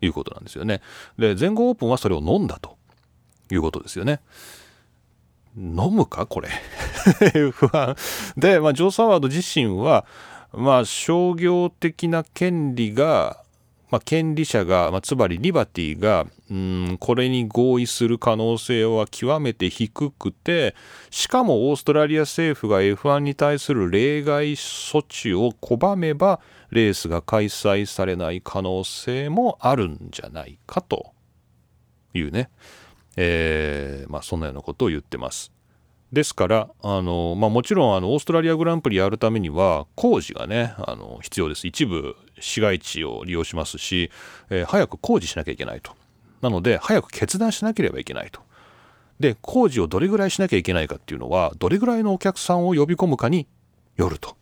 [0.02, 0.82] いうことなんですよね。
[1.18, 2.78] で全豪オープンはそれを飲んだと
[3.52, 4.22] いうことですよね。
[5.58, 6.26] 飲むか？
[6.26, 6.50] これ
[7.32, 10.06] F1 で、まあ、ジョー・サワード自身は、
[10.52, 13.42] まあ、商業的な権利が、
[13.90, 20.76] まあ、権利者が、まあ、つまりリバティがうんこれに合意する可能性は極めて低くて
[21.10, 31.14] しかもオーストラリア政府が F1 に対する例外措置を拒めばレースが開催されない可能性もあるんじゃないかと
[32.14, 32.50] いうね。
[33.18, 35.52] えー、まあ、そんなようなことを言ってます。
[36.12, 41.68] ですからあの、まあ、もちろんあのオーストラリアグランプリやるためには工事がねあの必要です。
[41.68, 44.12] 一部市街地を利用しますし、
[44.50, 45.92] えー、早く工事しなきゃいけないと。
[46.42, 48.42] なので早く決断しなければいけないと。
[49.20, 53.48] で工事をどれぐらいしなきゃいけないかっていうのはどれぐらいのお客さんを呼び込むかに
[53.96, 54.36] よると。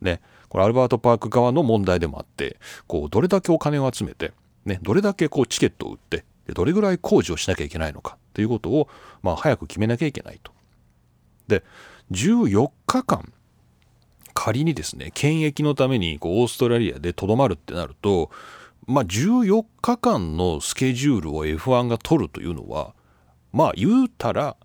[0.00, 0.20] ね。
[0.50, 4.32] これアルバートパーク側の問題でもあってこうどれだけお金を集めて、
[4.66, 8.88] ね、どれだけこうチケットを売ってでどれぐらい工事をしなきゃいけないのかということを、
[9.22, 10.52] まあ、早く決めなきゃいけないと。
[11.46, 11.64] で
[12.10, 13.32] 14日間
[14.34, 18.30] 仮にですね検疫のためにこうオーストラリアでとどまるってなると、
[18.86, 22.94] まあ、14日間のスケジュールを F1 が取るというのは
[23.52, 24.56] まあ言うたら、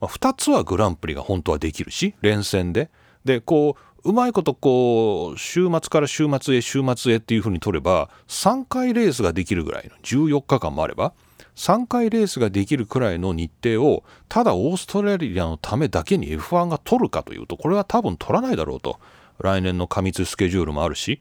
[0.00, 2.90] まあ、2つはグランプリが本当はできるし連戦で
[3.24, 11.14] でこううまいことこう週末から週末へ週末へっていうふうに取れば3回レースができるぐらいの14日間もあれば
[11.56, 18.98] 3回レースができるくらいの日程をただオーストラリアのためだけに F1 が取るかというとこれは多分取らないだろうと。
[19.40, 21.20] 来年の過密スケジュールもあるし。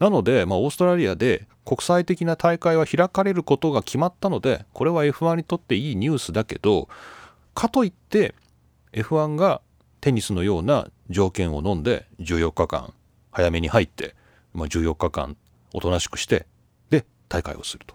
[0.00, 6.88] なので、まあ、オーストラリアで国際的な大会は開かれることが決まったのでこれは F1 にとっていいニュースだけど
[7.54, 8.34] かといって
[8.92, 9.60] F1 が
[10.04, 12.92] テニスのような条件を飲んで14日間
[13.32, 14.14] 早めに入って、
[14.52, 15.34] まあ、14日間
[15.72, 16.44] おとなしくして
[16.90, 17.94] で大会をすると、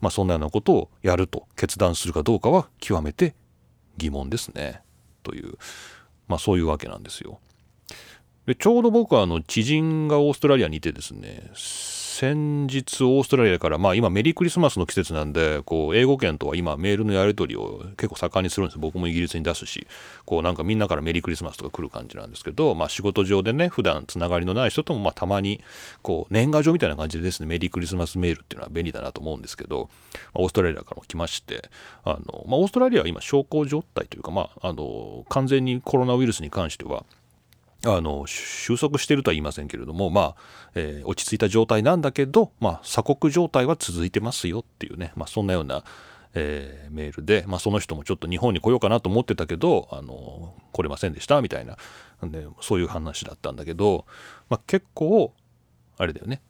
[0.00, 3.36] まあ、そんなようなことをやると決断するかどうかは極めて
[3.98, 4.82] 疑問ですね
[5.22, 5.56] という、
[6.26, 7.38] まあ、そういうわけなんですよ。
[8.46, 11.52] でちょうど僕はあの知人がオーストラリアにいてですね
[12.14, 18.78] 先日オーストラリアから、まあ今メリークリスマスの季節なんで、こう英語圏とは今メールのやり取りを結構盛んにするんです。
[18.78, 19.88] 僕もイギリスに出すし、
[20.24, 25.60] こうなんかみんなからメリークリスマスとか来る感じなんですけど、まあ仕事上でね、普段つながりのない人ともまあたまに
[26.02, 31.68] こう年賀状みたいな感じでですね、メリークリスマスメールっていうのは便利だなと思うんですけど、まあ、オーストラリアからも来まして、
[32.04, 37.04] あの、まあオーストラリアは今小康状態というか、まああの、完全にコロナウイルスに関しては、
[37.86, 40.36] あの収束しているとは言いませんけれども、まあ
[40.74, 45.84] えー、落ち着いた状態なんだけど、まあ、鎖国状態は続いてますよっていうね、まあ、そんなような、
[46.34, 51.76] えー、メールで、まあ、その人もちょっと日本に来ようかなと思ってたけどあの来れませんでしたみたいな。
[52.22, 54.06] でそういう話だったんだけど、
[54.48, 55.34] まあ、結構
[55.98, 56.40] あれだよね。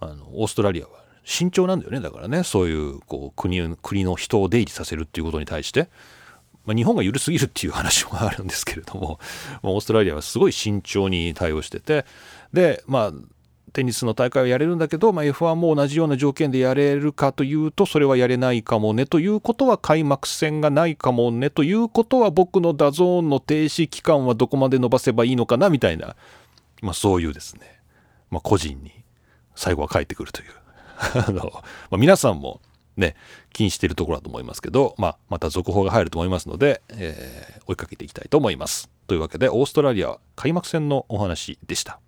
[0.00, 2.00] あのオーストラリアは慎重なんだよね。
[2.00, 5.88] だからねそういうこう国国の人を出入りさせるっていうことに対して。
[6.64, 9.18] まあ、日本が緩すぎるっていう話もあるんですけれども、
[9.62, 12.04] オーストラリアはすごい慎重に対応してて
[12.52, 13.12] でまあ
[13.72, 26.14] テニスの大会はやれるんだけど、まあ、F1 も同じような条件でやれるかというとそれはやれないかもねということは開幕戦がないかもねということは僕の DAZN の停止期間はどこまで伸ばせばいいのかなみたいな、
[26.82, 27.80] まあ、そういうですね、
[28.30, 28.92] まあ、個人に
[29.56, 30.48] 最後は返ってくるという。
[31.26, 31.52] あの、
[31.90, 32.60] ま、皆さんも
[32.96, 33.16] ね、
[33.52, 38.90] 気にしているところだと思いますけど、まあ、また続報が入ると思いますので、えー、追いかけていきたいと思います。
[39.06, 42.00] というわけで、オーストラリア開幕戦のお話でした。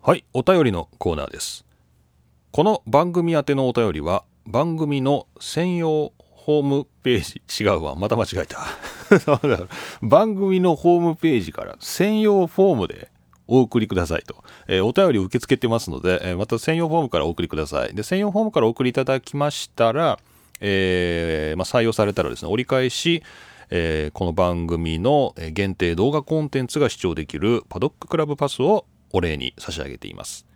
[0.00, 1.64] はい、お便りのコーナーです。
[2.50, 6.12] この番組宛てのお便りは、番組の専用
[6.48, 8.58] ホームページ、違うわ、また間違えた。
[10.00, 13.10] 番組のホームページから専用フォームで
[13.48, 20.18] お送りくださいと、えーお便りを受け付けてますので、えーまた専用フォームからお送りくださいで専用フォームからお送りいただきましたら、
[20.60, 23.22] えーまあ、採用されたらですね折り返し
[23.70, 30.46] えこの番組の限定動画コンテンツが視聴できるパドッククラブパスをお礼に差し上げています。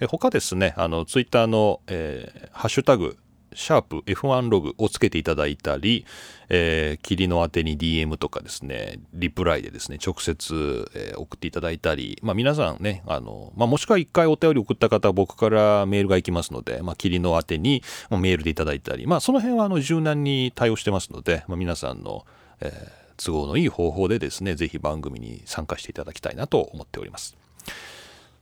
[0.00, 3.16] え他ですね、あの、ツイッターの、えーハッシュタグ、
[3.54, 6.04] シャープ F1 ログをつけていただいたり、
[6.48, 22.24] えー、霧の宛てに DM とかですね、リプライでですね、直接、えー送っていただいたり、まあ皆さんね、あの、まあもしくは一回お便り送った方は僕からメールが行きますので、まあ霧の宛てにメールでいただいたり、まあその辺はあの柔軟に対応してますので、まあ皆さんの、
[22.60, 27.36] えー都合のいい方法でですね、ぜひ番組に参加していただきたいなと思っております。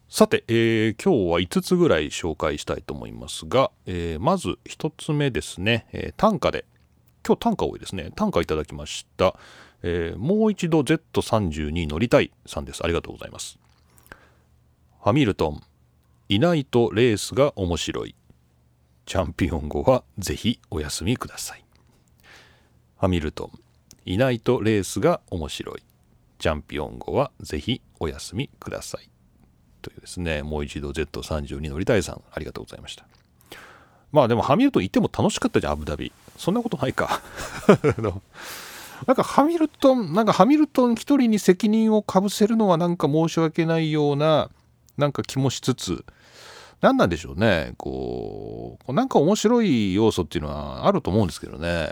[0.09, 6.65] さて、えー今日は5つぐらい紹介したいと思いますが、えーまず1つ目ですね、えー単価で。
[7.27, 8.13] 今日単価多いですね。
[8.15, 9.35] 単価いただきました、
[9.83, 12.85] えーもう一度 Z32 乗りたいさんです。
[12.85, 13.59] ありがとうございます。
[15.01, 15.63] ハミルトン。
[16.29, 18.15] いないとレースが面白い。
[19.07, 21.65] チャンピオン後はぜひお休みください。
[22.97, 23.59] ハミルトン。
[24.05, 25.83] いないとレースが面白い。
[26.39, 29.16] チャンピオン後はぜひお休みください。
[29.87, 33.07] というですねもう一度 Z32 乗りたいさんありがとうございました。
[34.11, 36.11] まあでもハミルトン行っても楽しかったじゃんアブダビ。
[36.37, 37.21] そんなことないか。
[37.99, 38.21] あの
[39.07, 44.51] なんかハミルトンなんかハミルトン一人に責任をかぶせるのはなんか申し訳ないような
[44.97, 46.05] なんか気もしつつ
[46.81, 47.75] 何なんでしょうね。
[47.77, 51.91] こうなんか面白い要素っていうのはあると思うんですけどね。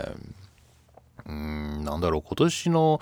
[1.27, 2.99] うんなんだろう今年の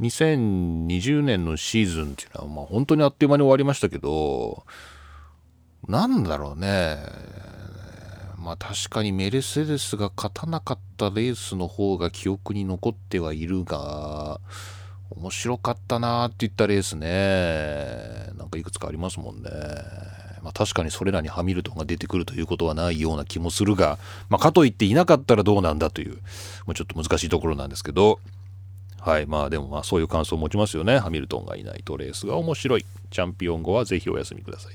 [0.00, 4.64] 2020年のシーズンっていうのは、まあ、本当にあっという間に終わりましたけど
[5.86, 6.98] なんだろうね
[8.38, 14.40] まあ確かにメルセデスが勝たなかったレースの方が記憶に残ってはいるが
[15.10, 19.50] 面白かったなって言ったレースねなんかいくつかありますもんね。
[20.44, 26.12] まあ、確かにそれらにハミルトンが出てくるということはないような気もするが、まあ、かといっていなかったらどうなんだという、
[26.66, 28.20] もうちょっと難しいところなんですけど、
[29.00, 30.98] はい、まあでもまあそういう感想を持ちますよね。
[30.98, 32.86] ハミルトンがいないとレースが面白い。
[33.10, 34.72] チャンピオン後はぜひお休みください。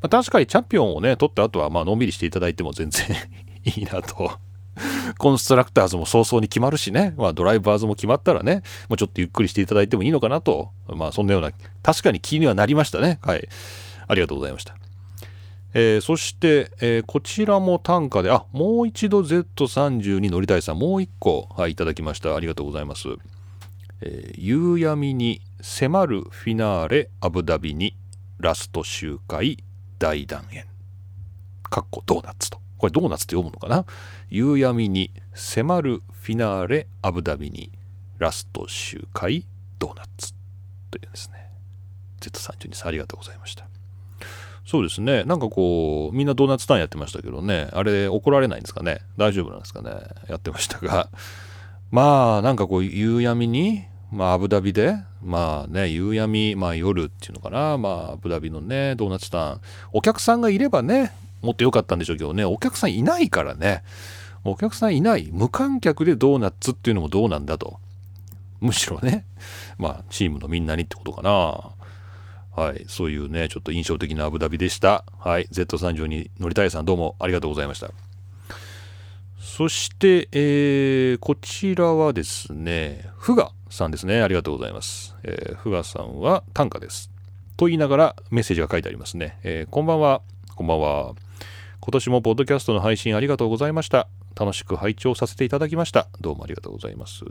[0.00, 3.08] まあ、確かにチャンピオンをね、取った後はまあのんびりしていただいても全然
[3.76, 4.38] いいなと。
[5.18, 11.50] コンストラクターズも早々に決まるしね、まあ、ドライバーズも決まったらね、もうちょっとゆっくりしていただいてもいいのかなと、まあそんなような、
[11.82, 13.18] 確かに気にはなりましたね。
[13.22, 13.48] はい。
[14.06, 14.76] ありがとうございました。
[15.74, 22.34] えーそして、えーこちらも単価で、あ、もう一度 Z32 乗りたいさん、もう一個、はい、いただきました。
[22.36, 23.08] ありがとうございます。
[24.00, 27.96] えー夕闇に迫るフィナーレアブダビに
[28.38, 29.62] ラスト周回
[29.98, 30.66] 大団円。
[31.70, 32.60] かっこドーナツと。
[32.76, 33.86] これドーナツって読むのかな？
[34.28, 37.70] 夕闇に迫るフィナーレアブダビに
[38.18, 39.46] ラスト周回
[39.78, 40.34] ドーナツ
[40.90, 41.48] というですね。
[42.20, 43.66] Z32 さんありがとうございました。
[44.64, 45.24] そうですね。
[45.24, 47.68] なんかこう、みんなドーナツターンやってましたけどね。
[47.72, 49.00] あれ怒られないんですかね？
[49.16, 49.90] 大丈夫なんですかね？
[50.28, 51.08] やってましたが。
[51.90, 57.76] まあ、なんかこう、夕闇に、まあ、アブダビで、まあね、夕闇、まあ夜っていうのかな。
[57.78, 59.60] まあ、アブダビのね、ドーナツターン。
[59.92, 63.82] お客さんがいればね、もっと良かったんでしょうけどね、お客さんいないからね。
[64.44, 65.28] お客さんいない。
[65.32, 67.78] 無観客でドーナツっていうのもどうなんだと。
[68.60, 69.24] むしろね、
[69.76, 71.70] まあ、チームのみんなにってことかな。
[72.54, 75.04] はい、そういうね、ちょっと印象的なアブダビでした。
[75.18, 77.90] はい、Z30 に乗りたいさんどうもありがとうございました。
[79.40, 84.22] そして、えーこちらはですね、フガさんですね。
[84.22, 85.14] ありがとうございます。
[85.24, 87.10] えー、フガさんは短歌です。
[87.56, 89.38] と言いながらメッセージが書いてありますね。
[89.44, 90.20] えーこんばんは。
[90.54, 91.14] こんばんは。
[91.80, 94.08] 今年もポッドキャストの配信ありがとうございました。
[94.38, 96.08] 楽しく拝聴させていただきました。
[96.20, 97.24] どうもありがとうございます。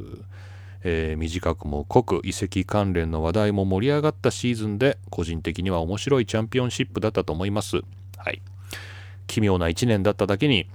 [0.83, 7.81] えー短くも濃く遺跡関連の話題も盛り上がったシーズンで個人的には面白いチャンピオンシップだったと思います。
[8.17, 8.41] はい。
[9.27, 10.69] 奇妙な一年だっただけに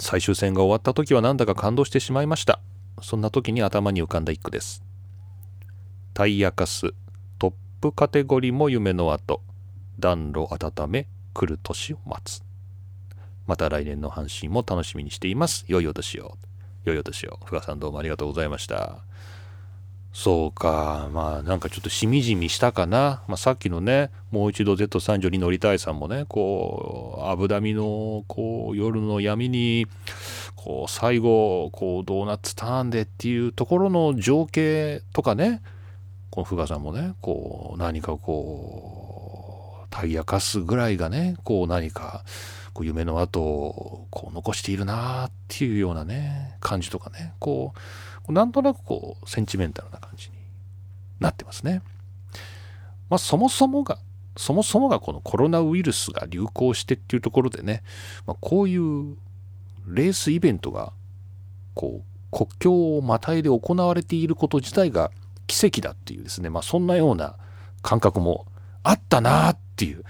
[0.00, 2.60] 最終戦が終わった時はなんだか感動してしまいました。
[3.02, 4.82] そんな時に頭に浮かんだ一句です。
[6.14, 6.92] タイヤカス
[7.38, 9.40] トップカテゴリーも夢の後
[9.98, 12.42] 暖炉温め来る年を待つ。
[13.46, 15.64] また来年の阪神も楽しみにしています。
[15.68, 16.38] 良いお年を。
[16.84, 17.38] 良いお年を。
[17.44, 18.98] ふがさんどうもありがとうございました。
[20.12, 21.08] そうか。
[21.12, 23.22] まあなんかちょっとしみじみしたかな。
[23.26, 29.86] まあさっきのね、もう一度 Z30 に乗りたいさんもね、こう、アブダビのこう夜の闇に、
[30.54, 35.62] こう最後、こうドーナツターンでっていうところの情景とかね、
[36.30, 39.04] このふがさんもね、こう何かこう、
[39.94, 42.24] タイヤカスぐらいがねこう何か
[42.74, 47.72] こう夢の跡をこう残しているなっていうようなね感じとかねこ
[48.28, 50.34] うなんとなくこうセンチメンタルな感じに
[51.20, 51.82] なってますね。
[53.08, 53.98] まあ、そもそもが
[54.36, 57.82] そもそもがこのコロナウイルスが流行してっていうところでね、
[58.26, 59.16] まあ、こういう
[59.86, 60.92] レースイベントが
[61.74, 65.12] こう国境をまたいで行われていること自体が
[65.46, 67.36] 奇跡だっていうですね、まあ、そんなような
[67.82, 68.46] 感覚も
[68.82, 70.02] あったなっていう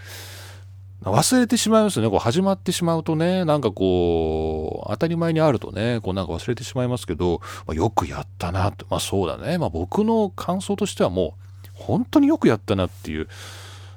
[1.11, 11.45] 忘れてしまいますよねこう始まってしまうとねなんかこう当たり前にあるとねこうなんか忘れてしまいますけど、まあ、よくやったなとまあそうだね、まあ、僕の感想としてはもう
[11.75, 13.29] 本当によくやったなっていう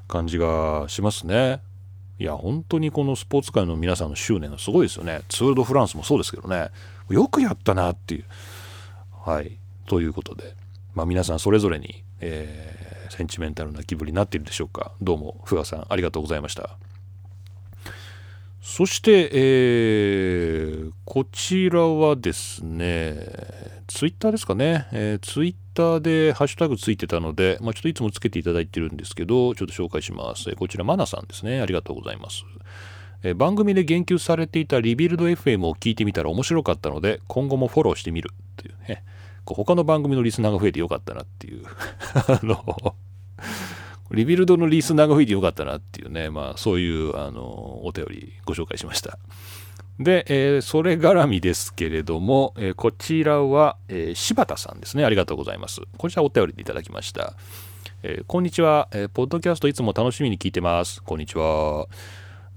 [0.08, 1.62] 感じがしますね。
[2.20, 5.22] いや、本当にこのスポーツ界の皆さんの執念がすごいですよね。
[5.30, 6.70] ツール・ド・フランスもそうですけどね。
[7.10, 8.26] よくやったなっていう。
[9.24, 9.58] はい。
[9.86, 10.56] ということで、
[10.96, 14.94] まあ、皆さんそれぞれに、えー、センチメンタルな気分になっているでしょうか。
[15.00, 16.78] どうも、ふがさん、ありがとうございました。
[18.70, 23.16] そして、えー、こちらはですね、
[23.88, 30.54] ツイッターですかね、えー、ツイッターでハッシュタグついてたので、まあ、ちょっといつもつけていただいてるんですけど、ちょっと紹介します。
[30.58, 31.62] こちら、マナさんですね。
[31.62, 32.44] ありがとうございます。
[33.24, 39.06] え番組で言及されていたリビルド FM を聞いてみたら面白かったので、今後もフォローしてみるっていうね。
[39.46, 41.64] こう他の番組のリスナーが増えてよかったなっていう
[42.28, 42.96] あの
[44.12, 47.42] Rebuild のリスナーが増えてよかったなっていうね、まあそういうあの
[47.86, 49.18] お便りご紹介しました。
[50.00, 55.04] で、えー、それ絡みですけれども、えー、こちらは、えー、柴田さんですね。
[55.04, 55.82] ありがとうございます。
[55.98, 57.34] こちらお便りでいただきました。
[58.04, 61.02] えこんにちは、えポッドキャストいつも楽しみに聞いてます。
[61.02, 61.88] こんにちは。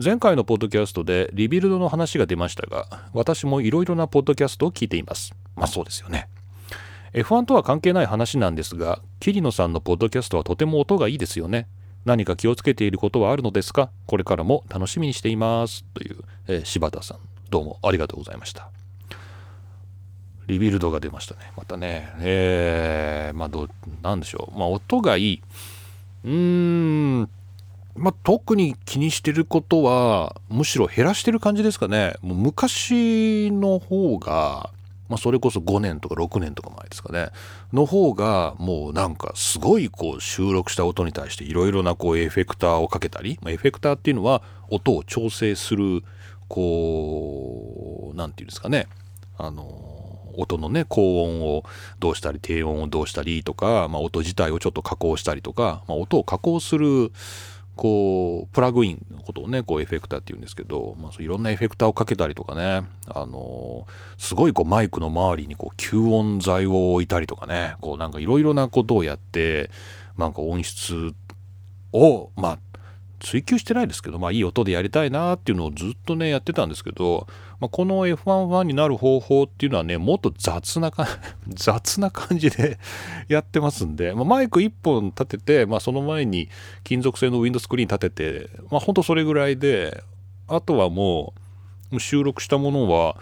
[0.03, 5.35] 前回のポッドキャストで Rebuild の話が出ましたが、私もいろいろなポッドキャストを聞いています。
[5.57, 6.29] まあそうですよね。
[7.13, 11.67] F1 とは関係ない話なんですが、桐野さんのポッドキャストはとても音がいいですよね。
[12.05, 13.91] 何か気をつけていることはあるのですか？
[14.07, 15.85] これからも楽しみにしています。
[15.93, 17.19] という、えー、柴田さん。
[17.51, 18.71] どうもありがとうございました。
[20.47, 21.41] Rebuild が出ましたね。
[21.57, 22.13] またね。
[22.21, 23.69] えー、まあど、
[24.03, 24.59] なんでしょう。
[24.59, 25.43] まあ音がいい。
[26.25, 27.29] うーん。
[27.97, 32.15] まあ、特に気にしてることはむしろ減らしてる感じですかね。
[32.23, 34.71] もう昔の方が
[35.11, 37.31] まあ、それこそ5年とか6年とか前ですかね。
[37.73, 46.05] の方がもうなんかすごいこう収録した音に対していろいろなこうエフェクターをかけたり、まあ、エフェクターっていうのは音を調整する
[46.49, 48.87] こう何て言うんですかね。
[49.37, 49.99] あの
[50.37, 51.65] 音のね高音を
[51.99, 57.11] どうしたり低音をどうしたりとか、まあ、音自体をちょっと加工したりとか、まあ、音を加工する
[57.77, 63.87] こうプラグインのことをねこうエフェクターっていうんですけど、まあ、いろんなエフェクターをかけたりとかねあの
[64.19, 69.71] すごいこうマイクの周りにこう吸音材を置いたりとかねこうなんかいろいろなことをやって
[70.19, 71.15] なんか音質
[71.93, 72.59] をまあ
[73.21, 77.27] 追求してないですけど、まあいい音でやりたいなっていうのをずっとね、やってたんですけど、
[77.61, 81.07] まあ、この F1 ファンになる方法っていうのはね、もっと雑なか、
[81.49, 82.79] 雑な感じで
[83.29, 86.49] やってますんで、まあ、マイク1本立てて、まあその前に
[86.83, 90.03] 金属製のウィンドスクリーン立てて、まあほんとそれぐらいで、
[90.49, 91.35] あとはも
[91.93, 93.17] う収録したものは、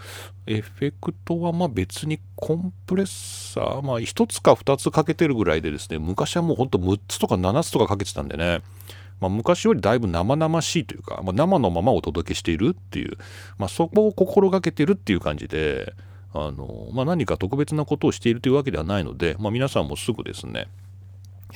[0.45, 8.61] エフェクトはま別にコンプレッサー、まあ1つか2つかけてるぐらいでですね、昔はもうほんと6つとか7つとかかけてたんでね、
[9.19, 13.17] まあ、昔よりだいぶ生々しいというか、まあ、生のままお届けしているっていう、
[13.57, 15.93] まあ、そこを心がけてるっていう感じで
[16.33, 20.67] あの、まあ、何か特別なことをしているというわけではないので、まあ、皆さんもすぐですね、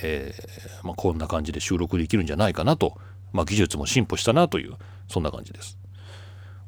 [0.01, 2.97] えー、まあ、こんな感じで収録できるんじゃないかなと、
[3.31, 4.73] ま、技術も進歩したなという
[5.07, 5.77] そんな感じです。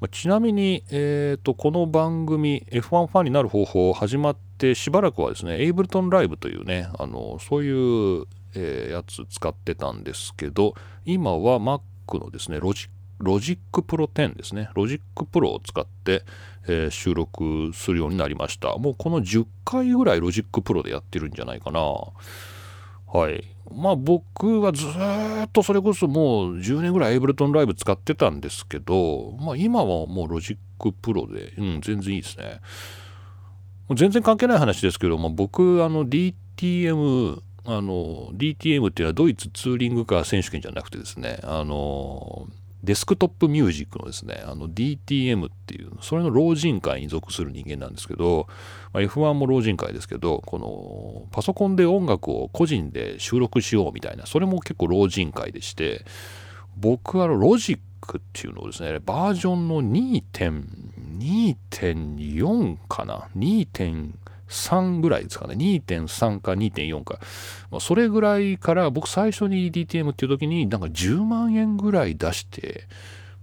[0.02, 8.26] ま、ちなみに、えーと、この番組 F1 ファンになる方法始まってしばらくはですねエイブルトンライブというねあのそういう
[8.56, 10.76] えー、やつ使ってたんですけど
[11.06, 12.88] 今は Mac のですねロジ
[13.20, 14.70] Logic Pro 10ですね。
[14.74, 16.24] Logic Pro を使って、
[16.68, 18.76] えー、収録するようになりました。
[18.78, 21.80] もうこの10回ぐらい Logic Pro でやってるんじゃないかな。
[21.80, 23.46] はい。
[23.74, 32.60] まあ僕はずっとそれこそもう10年ぐらい Ableton Live 使ってたんですけど、まあ今はもう Logic Pro で、うん、全然いいですね。
[33.94, 42.48] 全然関係ない話ですけど、まあ、僕あの DTM あの DTM っていうのはドイツツーリングカー選手権じゃなくてですねあの
[42.84, 48.46] デスクトップミュージックのですねあの DTM っていうそれの老人会に属する人間なんですけど、
[48.94, 56.06] まあ、F1 も老人会ですけどこのパソコンで音楽を個人で収録しようみたいなそれも結構老人会でして
[56.78, 64.12] 僕はロジックっていうのをですねバージョンの2.2.4かな？2.4
[64.50, 65.56] 3ぐらいですかね。
[65.56, 67.20] 2.3か2.4か、
[67.72, 72.88] まあ、それぐらいから僕最初に DTM っていう時になんか10万円ぐらい出して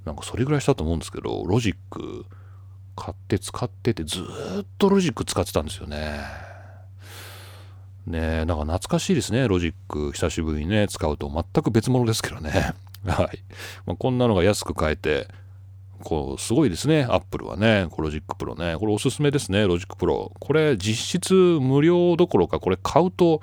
[0.05, 2.25] なんかそれぐらいしたと思うんですけどロジック
[2.97, 6.21] 買って使っててずっとロジック使ってたんですよね。
[8.07, 9.47] ねえなんか懐かしいですね。
[9.47, 11.29] ロジック久しぶりにね使うと。
[11.29, 12.75] 全く別物ですけどね。
[13.07, 13.39] はい、
[13.87, 15.29] まあ、こんなのが安く買えて
[16.03, 17.05] こうすごいですね。
[17.09, 17.89] アップルはね。
[17.97, 18.77] Logic Pro ね。
[18.79, 19.67] これおすすめですね。
[19.67, 23.41] Logic Pro これ実質無料どころかこれ買うと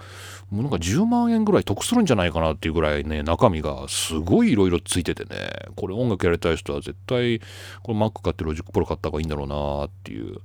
[0.52, 5.50] もうなんか10万円ぐらい得するんじゃないかなっていうぐらいね中身がすごいいろいろついててね。
[5.76, 7.40] これ音楽やりたい人は絶対
[7.82, 10.40] これ Mac 買って Logic Pro 買った方がいいんだろうなっていう。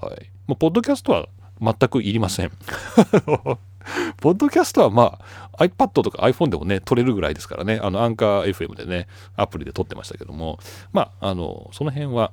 [0.00, 0.30] はい。
[0.46, 1.28] まあポッドキャストは
[1.60, 2.50] 全くいりません。
[4.20, 5.18] ポッドキャストはま
[5.52, 10.58] あ iPad とか iPhone でもね、撮れるぐらいですからね、あのアンカー FM でね、アプリで撮ってましたけども、
[10.92, 12.32] まあ、あの、その辺は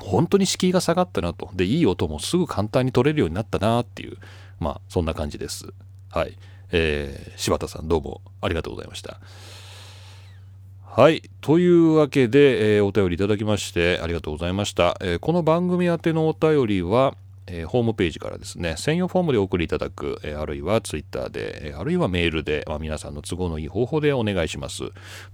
[0.00, 1.50] 本当に敷居が下がったなと。
[1.54, 4.18] で、いい音もすぐ簡単に撮れるようになったなっていう、
[4.58, 5.72] まあ、そんな感じです。
[6.10, 6.36] はい。
[6.72, 9.20] えー、柴田さんどうもありがとうございました。
[10.94, 11.22] はい。
[11.40, 14.96] というわけで、えー、お便りいただきましてありがとうございました。
[15.00, 17.14] えー、この番組宛てのお便りは、
[17.54, 24.84] えー、ホームページからですね、専用フォームでお送りいただく、えー、あるいはツイッターで、えー、あるいはメールで、まあ、皆さんの都合のいい方法でお願いします。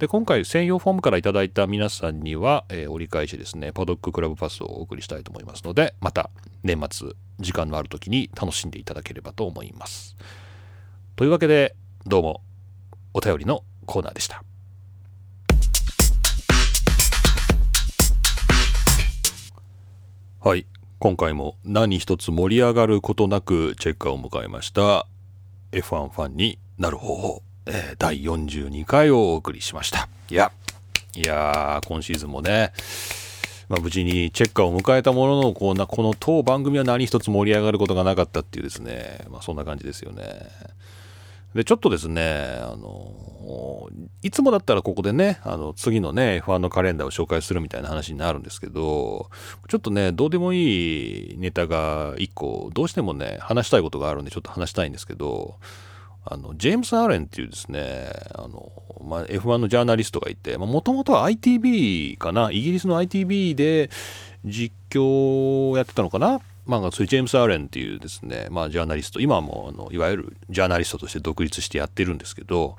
[0.00, 6.30] で、今回専用フォームからいただいた皆さんには、え折り返しですね、パドッククラブパスをお送りしたいと思いますので、また
[6.64, 10.16] 年末、時間のある時に楽しんでいただければと思います。
[11.14, 12.42] というわけで、どうも、
[13.14, 14.42] お便りのコーナーでした。
[20.40, 20.66] はい。
[21.00, 25.06] 今回も何一つ盛り上がることなくチェッカーを迎えました
[25.70, 30.50] F1 ファンになる方法、えー、第42回をお送りしましたいや
[31.14, 32.72] いや今シーズンもね
[33.68, 40.48] まあ、無事にチェッカーを迎えたもののこうなこの当番組は何一つ盛り上がることがなかったっていうですね、まあ、そんな感じですよね。
[41.54, 43.88] で、ちょっとですね、あの、
[44.22, 49.30] いつもだったらここでね、あの、次のね、F1 のカレンダーを紹介するみたいな話になるんですけど、
[49.68, 55.56] ちょっとね、どうでもいいネタが1個、どうしてもね、話したいことがあるんで、ちょっと話したいんですけど、
[56.30, 58.70] あの、ジェームス・アーレンっていうですね、あの、
[59.02, 63.88] まあ、F1 のジャーナリストがいて、もともとは ITV かな、イギリスの ITV で
[64.44, 72.76] 実況をやってたのかなまあ、そういうジェームス・アーレンっていうですね、まあ、ジャーナリスト今もあのいわゆるジャーナリストとして独立してやってるんですけど、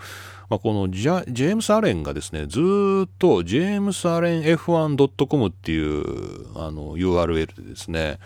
[0.48, 8.20] まあ、このジャジェームス・アレンがですねずっとジェームス・アレン F1.com っていうあの URL でですね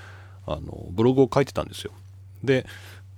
[0.45, 1.91] あのブログを書いてたんですよ。
[2.43, 2.65] で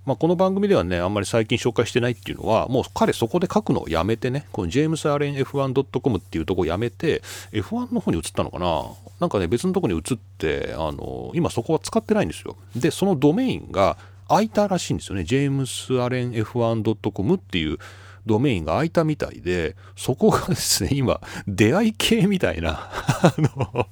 [0.05, 8.83] まあ、この番組ではね、あんまり最近紹介してないっていうのは、もう彼そこで書くのをやめてね、このジェームス・アレン F1.com っていうとこをやめて、F1 の方に移ったのかな？
[9.19, 12.55] なんかね、別のとこに移って、あの、今そこは使ってないんですよ。
[12.75, 13.97] で、そのドメインが
[14.27, 15.23] 開いたらしいんですよね。
[15.23, 17.79] ジェームス・アレン F1.com っていう
[18.27, 23.87] ドメインが開いたみたいで、そこがですね、今、出会い系みたいな、あの、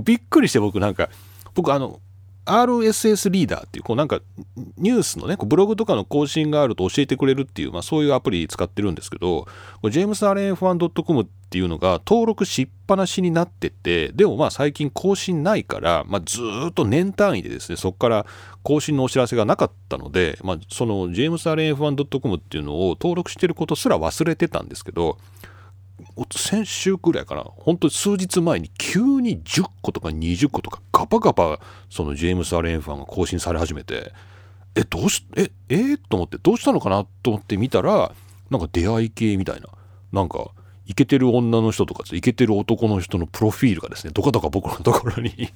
[0.00, 1.10] びっくりして僕なんか、
[1.54, 2.00] 僕あの、
[2.46, 4.20] RSS リーダーっていう、こうなんか
[4.76, 9.46] ニュースのね、ブログとかの更新があると教えてくれるっていう、まあそういうアプリ使ってるんですけど、
[9.90, 18.26] ジェームス・アレン F1.com っていうのが登録しっぱなしになってて、でもまあ最近更新ないから、まあずっと年単位でですね、そこから
[18.62, 25.18] 更新のお知らせがなかったので、まあそのジェームス・アレン F1.com っていうのを登録してることすら忘れてたんですけど、
[26.32, 27.42] 先週くらいかな。
[27.42, 34.12] 本当に数日前に急に10個とか20個とかガバガバそのジェームス・アレンファンが更新され始めて
[34.74, 35.76] えどうしええ？
[35.76, 38.12] ー、と思ってどうしたのかなと思って見たら
[38.50, 39.68] なんか出会い系みたいな。
[40.12, 40.50] なんか
[40.86, 45.46] イケてる女の人とかイケてる男の人のプロフィールがですねどかどか僕のところに 流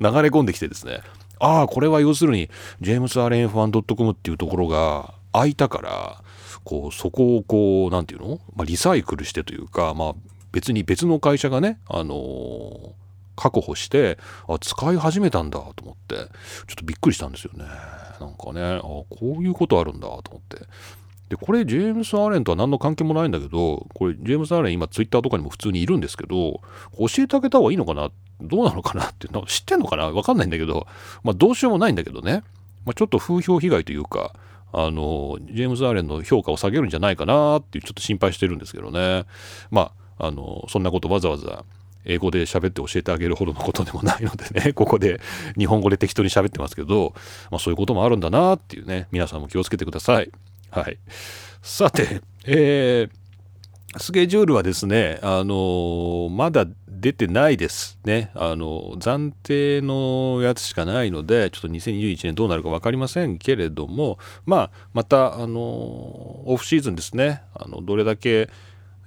[0.00, 1.00] れ込んできてですね。
[1.38, 2.50] ああこれは要するに
[2.80, 6.23] ジェームス・アレンファン .com っていうところが空いたから
[6.64, 10.14] こうそこをこう何て言うの、まあ、リサイクルしてというか、まあ、
[10.50, 12.90] 別に別の会社がね、あのー、
[13.36, 16.26] 確保してあ使い始めたんだと思ってちょ
[16.72, 17.64] っとびっくりしたんですよね。
[18.20, 20.66] なんかねあこういうことあるんだと思って。
[21.28, 26.60] でこれジェームス・アーレンとは何の関係もないんだけどこれジェームス・アーレン今ツイッターとかにも普通にいるんですけど
[26.98, 28.10] 教えてあげた方がいいのかな？
[28.42, 29.06] どうなのかな？
[29.06, 30.10] って知ってんのかな？
[30.10, 30.86] 分かんないんだけど
[31.22, 32.44] まあどうしようもないんだけどね、
[32.84, 34.34] まあ、ちょっと風評被害というか
[34.76, 39.24] あのジェームズ・アーレンの評価を下げるんじゃないかなっていうちょっと心配してるんですけどね。
[39.70, 41.64] まああのそんなことわざわざ
[42.04, 44.72] 英語で喋って教えてあげるほどのことでもないのでね。
[44.74, 45.20] ここで
[45.56, 47.14] 日本語で適当に喋ってますけど、
[47.50, 49.08] まあ、そういうこともあるんだなっていうね。
[49.10, 50.30] 皆さんも気をつけてください。
[50.70, 50.98] はい。
[51.62, 53.23] さてえー
[53.98, 58.30] スケジュールはですね、あのまだ出てないですね。
[58.34, 68.50] あの暫定のやつしかないので、ちょっと2021年どうなるか分かりませんけれども、まあ、また、あのオフシーズンですね、あのどれだけ、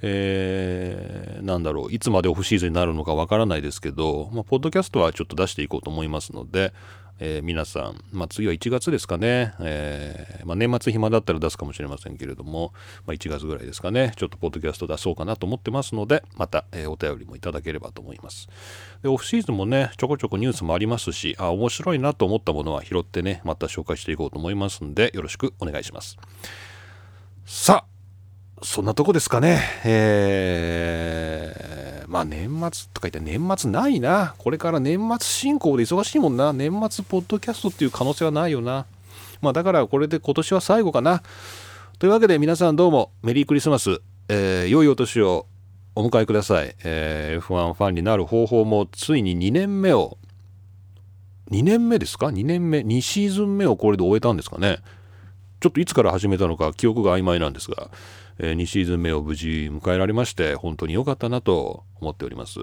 [0.01, 6.73] えー、なんだろう、いつまでオフシーズンになるのかわからないですけど、まあ、ポッドキャストはちょっと出していこうと思いますので、
[7.20, 12.74] えー、皆さん、まあ、次は1月ですかね、えー、まあ、年末暇だったら出すかもしれませんけれども、
[13.05, 18.47] まあ、1月ぐらいですかね、ちょっとポッドキャスト出そうかなと思ってますので、また、えー、お便りもいただければと思います。
[19.01, 26.18] で、オフシーズンもね、ちょこちょこニュースもありますし、あ、面白いなと思ったものは拾ってね、また紹介していこうと思いますんで、よろしくお願いします。
[27.45, 27.96] さあ、
[28.63, 29.61] そんなとこですかね。
[29.85, 34.33] えー、まあ年末とか言って年末ないな。
[34.39, 36.53] これから年末進行で忙しいもんな。
[36.53, 38.87] 年末ポッドキャストっていう可能性はないよな。
[39.41, 41.21] まあだからこれで今年は最後かな。
[41.99, 45.45] というわけで皆さんどうもメリークリスマス、えー、良いお年を
[45.93, 46.75] お迎えください。
[46.83, 50.17] えー、F1 ファンになる方法もついに2年目を、
[51.51, 54.79] 2年目ですか ?2 年目、2シーズン目をこれで終えたんですかね。
[55.59, 57.89] ちょっといつから始めたのか記憶が曖昧なんですが、
[58.39, 62.59] え2シーズン目を無事迎えられまして本当に良かったなと思っております。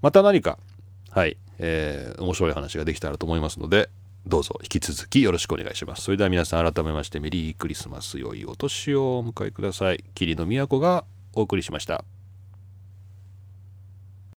[0.00, 0.58] また何か
[1.10, 3.90] はい、えー、面白い話ができたらと思いますので
[4.26, 6.02] どうぞ引き続きよろしくお願いします。
[6.02, 10.04] それでは皆さん改めましてメリークリスマス良いお年をお迎えください。
[10.14, 11.04] 霧の都が
[11.34, 12.04] お送りしました。